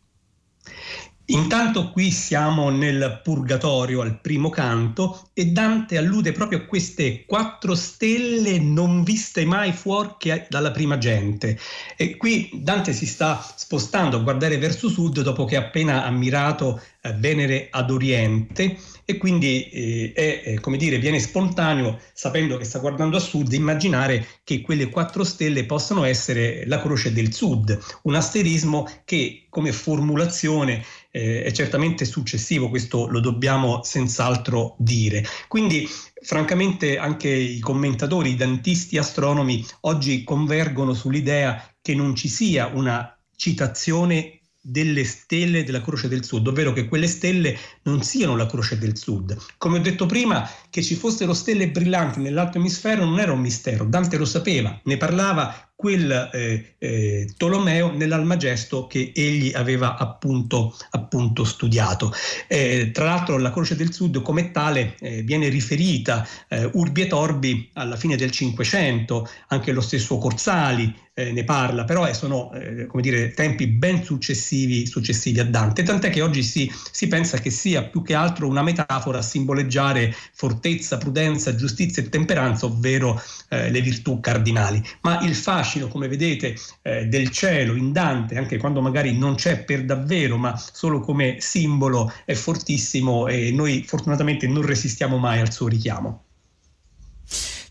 Intanto 1.28 1.90
qui 1.90 2.12
siamo 2.12 2.70
nel 2.70 3.20
Purgatorio 3.20 4.00
al 4.00 4.20
primo 4.20 4.48
canto 4.48 5.28
e 5.32 5.46
Dante 5.46 5.96
allude 5.96 6.30
proprio 6.30 6.58
a 6.58 6.64
queste 6.66 7.24
quattro 7.24 7.74
stelle 7.74 8.60
non 8.60 9.02
viste 9.02 9.44
mai 9.44 9.72
fuori 9.72 10.14
dalla 10.48 10.70
prima 10.70 10.98
gente. 10.98 11.58
E 11.96 12.16
qui 12.16 12.50
Dante 12.54 12.92
si 12.92 13.06
sta 13.06 13.44
spostando 13.56 14.18
a 14.18 14.20
guardare 14.20 14.56
verso 14.58 14.88
sud 14.88 15.22
dopo 15.22 15.46
che 15.46 15.56
ha 15.56 15.60
appena 15.60 16.04
ammirato 16.04 16.80
eh, 17.00 17.12
Venere 17.14 17.68
ad 17.70 17.90
Oriente 17.90 18.78
e 19.04 19.16
quindi 19.18 19.68
eh, 19.68 20.12
è, 20.14 20.42
eh, 20.44 20.60
come 20.60 20.76
dire, 20.76 20.98
viene 20.98 21.20
spontaneo, 21.20 22.00
sapendo 22.12 22.56
che 22.56 22.64
sta 22.64 22.78
guardando 22.78 23.16
a 23.16 23.20
sud, 23.20 23.52
immaginare 23.52 24.26
che 24.42 24.60
quelle 24.60 24.88
quattro 24.88 25.22
stelle 25.22 25.64
possano 25.64 26.04
essere 26.04 26.64
la 26.66 26.80
croce 26.80 27.12
del 27.12 27.32
sud, 27.32 27.78
un 28.02 28.14
asterismo 28.14 28.88
che 29.04 29.46
come 29.48 29.72
formulazione 29.72 30.84
eh, 31.16 31.42
è 31.44 31.50
certamente 31.52 32.04
successivo, 32.04 32.68
questo 32.68 33.08
lo 33.08 33.20
dobbiamo 33.20 33.82
senz'altro 33.82 34.74
dire. 34.78 35.24
Quindi 35.48 35.88
francamente 36.20 36.98
anche 36.98 37.30
i 37.30 37.58
commentatori, 37.60 38.32
i 38.32 38.36
dantisti 38.36 38.98
astronomi 38.98 39.64
oggi 39.82 40.22
convergono 40.24 40.92
sull'idea 40.92 41.74
che 41.80 41.94
non 41.94 42.14
ci 42.14 42.28
sia 42.28 42.66
una 42.66 43.18
citazione 43.34 44.40
delle 44.60 45.04
stelle 45.04 45.62
della 45.62 45.80
Croce 45.80 46.08
del 46.08 46.24
Sud, 46.24 46.48
ovvero 46.48 46.72
che 46.72 46.88
quelle 46.88 47.06
stelle 47.06 47.56
non 47.82 48.02
siano 48.02 48.34
la 48.36 48.46
Croce 48.46 48.76
del 48.76 48.98
Sud. 48.98 49.36
Come 49.58 49.78
ho 49.78 49.80
detto 49.80 50.06
prima, 50.06 50.48
che 50.68 50.82
ci 50.82 50.96
fossero 50.96 51.34
stelle 51.34 51.70
brillanti 51.70 52.20
nell'altro 52.20 52.58
emisfero 52.58 53.04
non 53.04 53.20
era 53.20 53.32
un 53.32 53.40
mistero, 53.40 53.84
Dante 53.84 54.16
lo 54.16 54.24
sapeva, 54.24 54.78
ne 54.82 54.96
parlava 54.96 55.70
quel 55.76 56.30
eh, 56.32 56.74
eh, 56.78 57.28
Tolomeo 57.36 57.92
nell'Almagesto 57.92 58.86
che 58.86 59.12
egli 59.14 59.52
aveva 59.54 59.96
appunto, 59.96 60.74
appunto 60.90 61.44
studiato. 61.44 62.12
Eh, 62.48 62.90
tra 62.92 63.04
l'altro 63.04 63.36
la 63.36 63.52
Croce 63.52 63.76
del 63.76 63.92
Sud 63.92 64.22
come 64.22 64.50
tale 64.50 64.96
eh, 64.98 65.20
viene 65.22 65.48
riferita 65.48 66.26
eh, 66.48 66.68
urbi 66.72 67.02
et 67.02 67.12
orbi 67.12 67.68
alla 67.74 67.96
fine 67.96 68.16
del 68.16 68.30
Cinquecento, 68.30 69.28
anche 69.48 69.72
lo 69.72 69.82
stesso 69.82 70.16
Corsali 70.16 71.04
eh, 71.12 71.32
ne 71.32 71.44
parla, 71.44 71.84
però 71.84 72.10
sono 72.12 72.50
come 72.88 73.02
dire, 73.02 73.32
tempi 73.32 73.66
ben 73.66 74.04
successivi, 74.04 74.86
successivi, 74.86 75.40
a 75.40 75.44
Dante, 75.44 75.82
tant'è 75.82 76.10
che 76.10 76.20
oggi 76.20 76.42
si, 76.42 76.70
si 76.90 77.08
pensa 77.08 77.38
che 77.38 77.48
sia 77.50 77.84
più 77.84 78.02
che 78.02 78.14
altro 78.14 78.46
una 78.46 78.62
metafora 78.62 79.18
a 79.18 79.22
simboleggiare 79.22 80.14
fortezza, 80.32 80.98
prudenza, 80.98 81.54
giustizia 81.54 82.02
e 82.02 82.10
temperanza, 82.10 82.66
ovvero 82.66 83.20
le 83.48 83.80
virtù 83.80 84.20
cardinali. 84.20 84.82
Ma 85.02 85.20
il 85.20 85.34
fascino 85.34 85.65
fascino, 85.66 85.88
come 85.88 86.06
vedete, 86.06 86.56
eh, 86.82 87.06
del 87.06 87.30
cielo 87.30 87.74
in 87.74 87.90
Dante, 87.92 88.38
anche 88.38 88.56
quando 88.56 88.80
magari 88.80 89.16
non 89.18 89.34
c'è 89.34 89.64
per 89.64 89.84
davvero, 89.84 90.36
ma 90.36 90.56
solo 90.56 91.00
come 91.00 91.36
simbolo, 91.40 92.12
è 92.24 92.34
fortissimo 92.34 93.26
e 93.26 93.50
noi 93.50 93.84
fortunatamente 93.86 94.46
non 94.46 94.64
resistiamo 94.64 95.18
mai 95.18 95.40
al 95.40 95.52
suo 95.52 95.66
richiamo. 95.66 96.22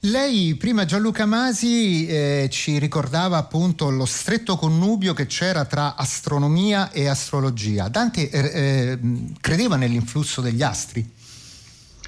Lei 0.02 0.54
prima 0.56 0.86
Gianluca 0.86 1.26
Masi 1.26 2.06
eh, 2.06 2.48
ci 2.52 2.78
ricordava 2.78 3.38
appunto 3.38 3.90
lo 3.90 4.06
stretto 4.06 4.56
connubio 4.56 5.14
che 5.14 5.26
c'era 5.26 5.66
tra 5.66 5.96
astronomia 5.96 6.92
e 6.92 7.08
astrologia. 7.08 7.88
Dante 7.88 8.30
eh, 8.30 8.40
eh 8.40 9.00
credeva 9.42 9.78
nell'influsso 9.78 10.42
degli 10.42 10.62
astri? 10.62 11.14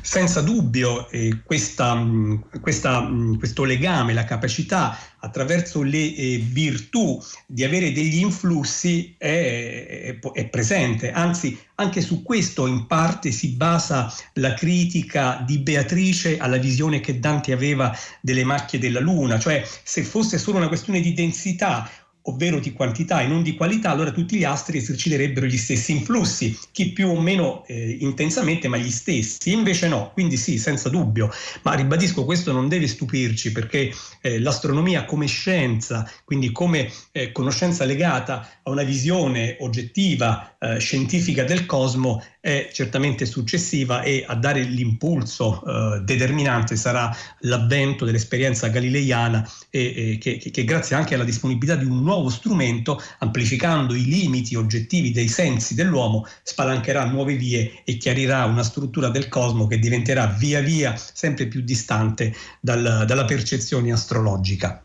Senza 0.08 0.40
dubbio 0.40 1.10
eh, 1.10 1.42
questa, 1.44 1.94
mm, 1.94 2.36
questa, 2.62 3.02
mm, 3.02 3.36
questo 3.36 3.66
legame, 3.66 4.14
la 4.14 4.24
capacità 4.24 4.98
attraverso 5.20 5.82
le 5.82 6.16
eh, 6.16 6.38
virtù 6.38 7.22
di 7.46 7.66
avere 7.66 7.92
degli 7.92 8.20
influssi 8.20 9.16
è, 9.18 10.18
è, 10.22 10.32
è, 10.32 10.48
presente, 10.48 11.12
anzi 11.12 11.60
anche 11.76 12.00
su 12.00 12.24
questo 12.24 12.68
in 12.68 12.88
parte 12.88 13.32
si 13.32 13.50
basa 13.50 14.10
la 14.36 14.54
critica 14.54 15.44
di 15.46 15.58
Beatrice 15.58 16.38
alla 16.38 16.56
visione 16.56 17.02
che 17.02 17.20
Dante 17.20 17.52
aveva 17.52 17.94
delle 18.22 18.46
macchie 18.46 18.80
della 18.80 19.02
luna, 19.02 19.38
cioè 19.38 19.62
se 19.84 20.04
fosse 20.04 20.38
solo 20.38 20.56
una 20.56 20.70
questione 20.70 21.02
di 21.02 21.12
densità 21.12 21.90
ovvero 22.28 22.60
di 22.60 22.74
quantità 22.74 23.22
e 23.22 23.28
non 23.28 23.44
di 23.44 23.56
qualità, 23.56 23.92
allora 23.92 24.12
tutti 24.12 24.38
gli 24.38 24.44
astri 24.44 24.78
eserciterebbero 24.78 25.46
gli 25.46 25.58
stessi 25.58 25.92
influssi, 25.92 26.58
chi 26.72 26.92
più 26.92 27.10
o 27.10 27.20
meno 27.20 27.66
eh, 27.68 27.98
intensamente, 28.00 28.68
ma 28.68 28.78
gli 28.78 28.92
stessi. 28.92 29.52
Invece 29.52 29.88
no, 29.88 30.12
quindi 30.14 30.38
sì, 30.38 30.58
senza 30.58 30.90
dubbio. 30.90 31.30
Ma 31.64 31.74
ribadisco, 31.74 32.26
questo 32.26 32.52
non 32.52 32.68
deve 32.68 32.88
stupirci 32.88 33.52
perché 33.52 33.92
eh, 34.22 34.40
l'astronomia 34.40 35.06
come 35.06 35.28
scienza, 35.28 36.10
quindi 36.24 36.52
come 36.52 36.92
eh, 37.12 37.32
conoscenza 37.32 37.86
legata 37.86 38.60
a 38.64 38.70
una 38.70 38.84
visione 38.84 39.58
oggettiva, 39.60 40.56
eh, 40.60 40.80
scientifica 40.80 41.44
del 41.44 41.66
cosmo, 41.66 42.24
è 42.48 42.70
certamente 42.72 43.26
successiva 43.26 44.04
e 44.04 44.24
a 44.26 44.34
dare 44.36 44.64
l'impulso 44.64 45.62
eh, 45.66 46.00
determinante 46.06 46.78
sarà 46.78 47.14
l'avvento 47.40 48.06
dell'esperienza 48.06 48.70
galileiana 48.70 49.46
e, 49.70 50.14
e 50.14 50.18
che, 50.18 50.38
che, 50.38 50.64
grazie 50.64 50.96
anche 50.96 51.16
alla 51.16 51.26
disponibilità 51.26 51.76
di 51.76 51.84
un 51.84 52.02
nuovo 52.02 52.17
strumento, 52.30 53.02
amplificando 53.20 53.94
i 53.94 54.06
limiti 54.06 54.56
oggettivi 54.56 55.12
dei 55.12 55.28
sensi 55.28 55.76
dell'uomo, 55.76 56.26
spalancherà 56.44 57.06
nuove 57.06 57.36
vie 57.36 57.84
e 57.84 57.98
chiarirà 57.98 58.46
una 58.46 58.64
struttura 58.64 59.10
del 59.10 59.28
cosmo 59.28 59.68
che 59.68 59.80
diventerà 59.80 60.26
via 60.28 60.62
via 60.62 60.96
sempre 60.96 61.48
più 61.48 61.62
distante 61.62 62.34
dal, 62.60 63.04
dalla 63.06 63.26
percezione 63.26 63.92
astrologica. 63.92 64.82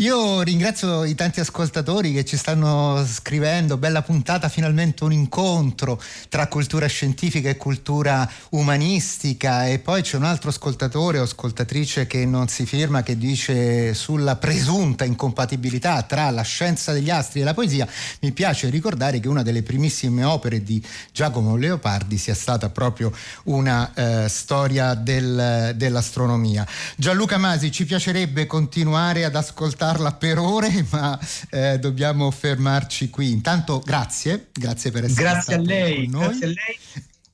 Io 0.00 0.42
ringrazio 0.42 1.04
i 1.04 1.14
tanti 1.14 1.40
ascoltatori 1.40 2.12
che 2.12 2.22
ci 2.22 2.36
stanno 2.36 3.02
scrivendo, 3.06 3.78
bella 3.78 4.02
puntata, 4.02 4.50
finalmente 4.50 5.04
un 5.04 5.12
incontro 5.12 5.98
tra 6.28 6.48
cultura 6.48 6.86
scientifica 6.86 7.48
e 7.48 7.56
cultura 7.56 8.30
umanistica 8.50 9.66
e 9.66 9.78
poi 9.78 10.02
c'è 10.02 10.18
un 10.18 10.24
altro 10.24 10.50
ascoltatore 10.50 11.18
o 11.18 11.22
ascoltatrice 11.22 12.06
che 12.06 12.26
non 12.26 12.48
si 12.48 12.66
firma 12.66 13.02
che 13.02 13.16
dice 13.16 13.94
sulla 13.94 14.36
presunta 14.36 15.06
incompatibilità 15.06 16.02
tra 16.02 16.28
la 16.28 16.42
scienza 16.42 16.92
degli 16.92 17.08
astri 17.08 17.40
e 17.40 17.44
la 17.44 17.54
poesia. 17.54 17.88
Mi 18.20 18.32
piace 18.32 18.68
ricordare 18.68 19.18
che 19.18 19.28
una 19.28 19.42
delle 19.42 19.62
primissime 19.62 20.24
opere 20.24 20.62
di 20.62 20.84
Giacomo 21.10 21.56
Leopardi 21.56 22.18
sia 22.18 22.34
stata 22.34 22.68
proprio 22.68 23.10
una 23.44 23.90
eh, 23.94 24.28
storia 24.28 24.92
del, 24.92 25.72
dell'astronomia. 25.74 26.66
Gianluca 26.96 27.38
Masi, 27.38 27.72
ci 27.72 27.86
piacerebbe 27.86 28.44
continuare 28.44 29.24
ad 29.24 29.34
ascoltare 29.34 29.84
ascoltarla 29.86 30.12
per 30.14 30.38
ore, 30.38 30.86
ma 30.90 31.18
eh, 31.50 31.78
dobbiamo 31.78 32.30
fermarci 32.30 33.10
qui. 33.10 33.30
Intanto 33.30 33.80
grazie, 33.84 34.48
grazie 34.52 34.90
per 34.90 35.04
essere 35.04 35.22
grazie 35.22 35.54
a 35.54 35.58
lei, 35.58 36.06
Grazie 36.08 36.44
a 36.44 36.48
lei. 36.48 36.78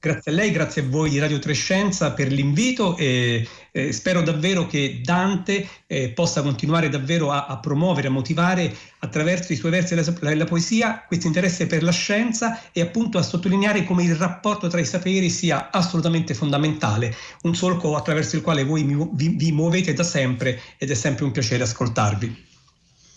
Grazie 0.04 0.32
a 0.32 0.34
lei, 0.34 0.50
grazie 0.50 0.82
a 0.82 0.86
voi 0.88 1.10
di 1.10 1.20
Radio 1.20 1.38
Trescenza 1.38 2.10
per 2.10 2.32
l'invito 2.32 2.96
e 2.96 3.46
eh, 3.70 3.92
spero 3.92 4.20
davvero 4.20 4.66
che 4.66 5.00
Dante 5.00 5.64
eh, 5.86 6.08
possa 6.08 6.42
continuare 6.42 6.88
davvero 6.88 7.30
a, 7.30 7.46
a, 7.46 7.60
promuovere, 7.60 8.08
a 8.08 8.10
motivare 8.10 8.74
attraverso 8.98 9.52
i 9.52 9.56
suoi 9.56 9.70
versi 9.70 9.94
e 9.94 10.02
la, 10.02 10.34
la, 10.34 10.44
poesia 10.44 11.04
questo 11.06 11.28
interesse 11.28 11.68
per 11.68 11.84
la 11.84 11.92
scienza 11.92 12.60
e 12.72 12.80
appunto 12.80 13.16
a 13.16 13.22
sottolineare 13.22 13.84
come 13.84 14.02
il 14.02 14.16
rapporto 14.16 14.66
tra 14.66 14.80
i 14.80 14.84
saperi 14.84 15.30
sia 15.30 15.70
assolutamente 15.70 16.34
fondamentale, 16.34 17.14
un 17.42 17.54
solco 17.54 17.94
attraverso 17.94 18.34
il 18.34 18.42
quale 18.42 18.64
voi 18.64 18.82
mi, 18.82 19.08
vi, 19.12 19.28
vi 19.28 19.52
muovete 19.52 19.92
da 19.92 20.02
sempre 20.02 20.60
ed 20.78 20.90
è 20.90 20.94
sempre 20.94 21.26
un 21.26 21.30
piacere 21.30 21.62
ascoltarvi. 21.62 22.46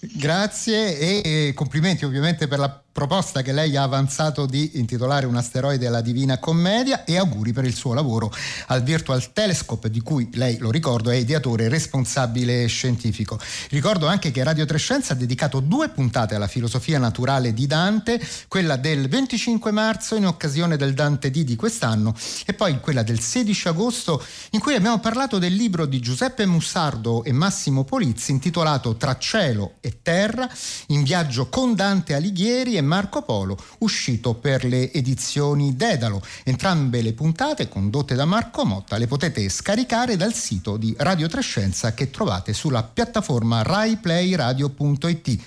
Grazie 0.02 1.00
e 1.00 1.54
complimenti 1.56 2.06
ovviamente 2.06 2.48
per 2.48 2.60
la 2.60 2.85
proposta 2.96 3.42
che 3.42 3.52
lei 3.52 3.76
ha 3.76 3.84
avanzato 3.84 4.46
di 4.46 4.72
intitolare 4.76 5.26
un 5.26 5.36
asteroide 5.36 5.86
alla 5.86 6.00
Divina 6.00 6.40
Commedia 6.40 7.04
e 7.04 7.18
auguri 7.18 7.52
per 7.52 7.66
il 7.66 7.76
suo 7.76 7.94
lavoro 7.94 8.32
al 8.68 8.84
Virtual 8.84 9.34
Telescope 9.34 9.90
di 9.90 10.00
cui 10.00 10.30
lei, 10.36 10.58
lo 10.60 10.72
ricordo, 10.72 11.10
è 11.10 11.16
ideatore 11.16 11.68
responsabile 11.68 12.66
scientifico. 12.68 13.38
Ricordo 13.70 14.08
anche 14.08 14.32
che 14.32 14.46
Radio 14.46 14.64
Trescenza 14.64 15.12
ha 15.12 15.18
dedicato 15.18 15.60
due 15.60 15.90
puntate 15.90 16.36
alla 16.36 16.48
filosofia 16.48 16.98
naturale 16.98 17.54
di 17.54 17.68
Dante, 17.68 18.18
quella 18.48 18.78
del 18.78 19.10
25 19.10 19.72
marzo 19.72 20.16
in 20.16 20.26
occasione 20.26 20.78
del 20.78 20.94
Dante 20.94 21.30
D 21.30 21.44
di 21.44 21.58
quest'anno 21.58 22.16
e 22.46 22.54
poi 22.54 22.80
quella 22.80 23.04
del 23.04 23.20
16 23.20 23.68
agosto 23.68 24.24
in 24.52 24.62
cui 24.62 24.74
abbiamo 24.74 25.00
parlato 25.00 25.38
del 25.38 25.54
libro 25.54 25.86
di 25.86 26.00
Giuseppe 26.00 26.46
Mussardo 26.46 27.26
e 27.26 27.34
Massimo 27.34 27.84
Polizzi 27.84 28.32
intitolato 28.32 28.96
Tra 28.96 29.18
cielo 29.18 29.74
e 29.82 29.98
terra 30.02 30.50
in 30.88 31.04
viaggio 31.04 31.50
con 31.50 31.76
Dante 31.76 32.14
Alighieri 32.14 32.78
e 32.78 32.84
Marco 32.86 33.22
Polo, 33.24 33.58
uscito 33.80 34.36
per 34.36 34.64
le 34.64 34.92
edizioni 34.92 35.76
Dedalo. 35.76 36.22
Entrambe 36.44 37.02
le 37.02 37.14
puntate, 37.14 37.68
condotte 37.68 38.16
da 38.16 38.26
Marco 38.26 38.66
Motta, 38.66 38.98
le 38.98 39.08
potete 39.08 39.48
scaricare 39.50 40.16
dal 40.16 40.34
sito 40.34 40.78
di 40.78 40.96
Radio 40.98 41.28
Trescenza 41.28 41.94
che 41.94 42.10
trovate 42.10 42.54
sulla 42.54 42.84
piattaforma 42.84 43.62
raiplayradio.it. 43.62 45.42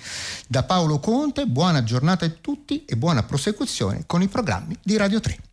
Da 0.47 0.63
Paolo 0.63 0.99
Conte, 0.99 1.45
buona 1.45 1.83
giornata 1.83 2.25
a 2.25 2.29
tutti 2.29 2.85
e 2.85 2.95
buona 2.95 3.23
prosecuzione 3.23 4.03
con 4.05 4.21
i 4.21 4.27
programmi 4.27 4.77
di 4.83 4.97
Radio 4.97 5.19
3. 5.19 5.48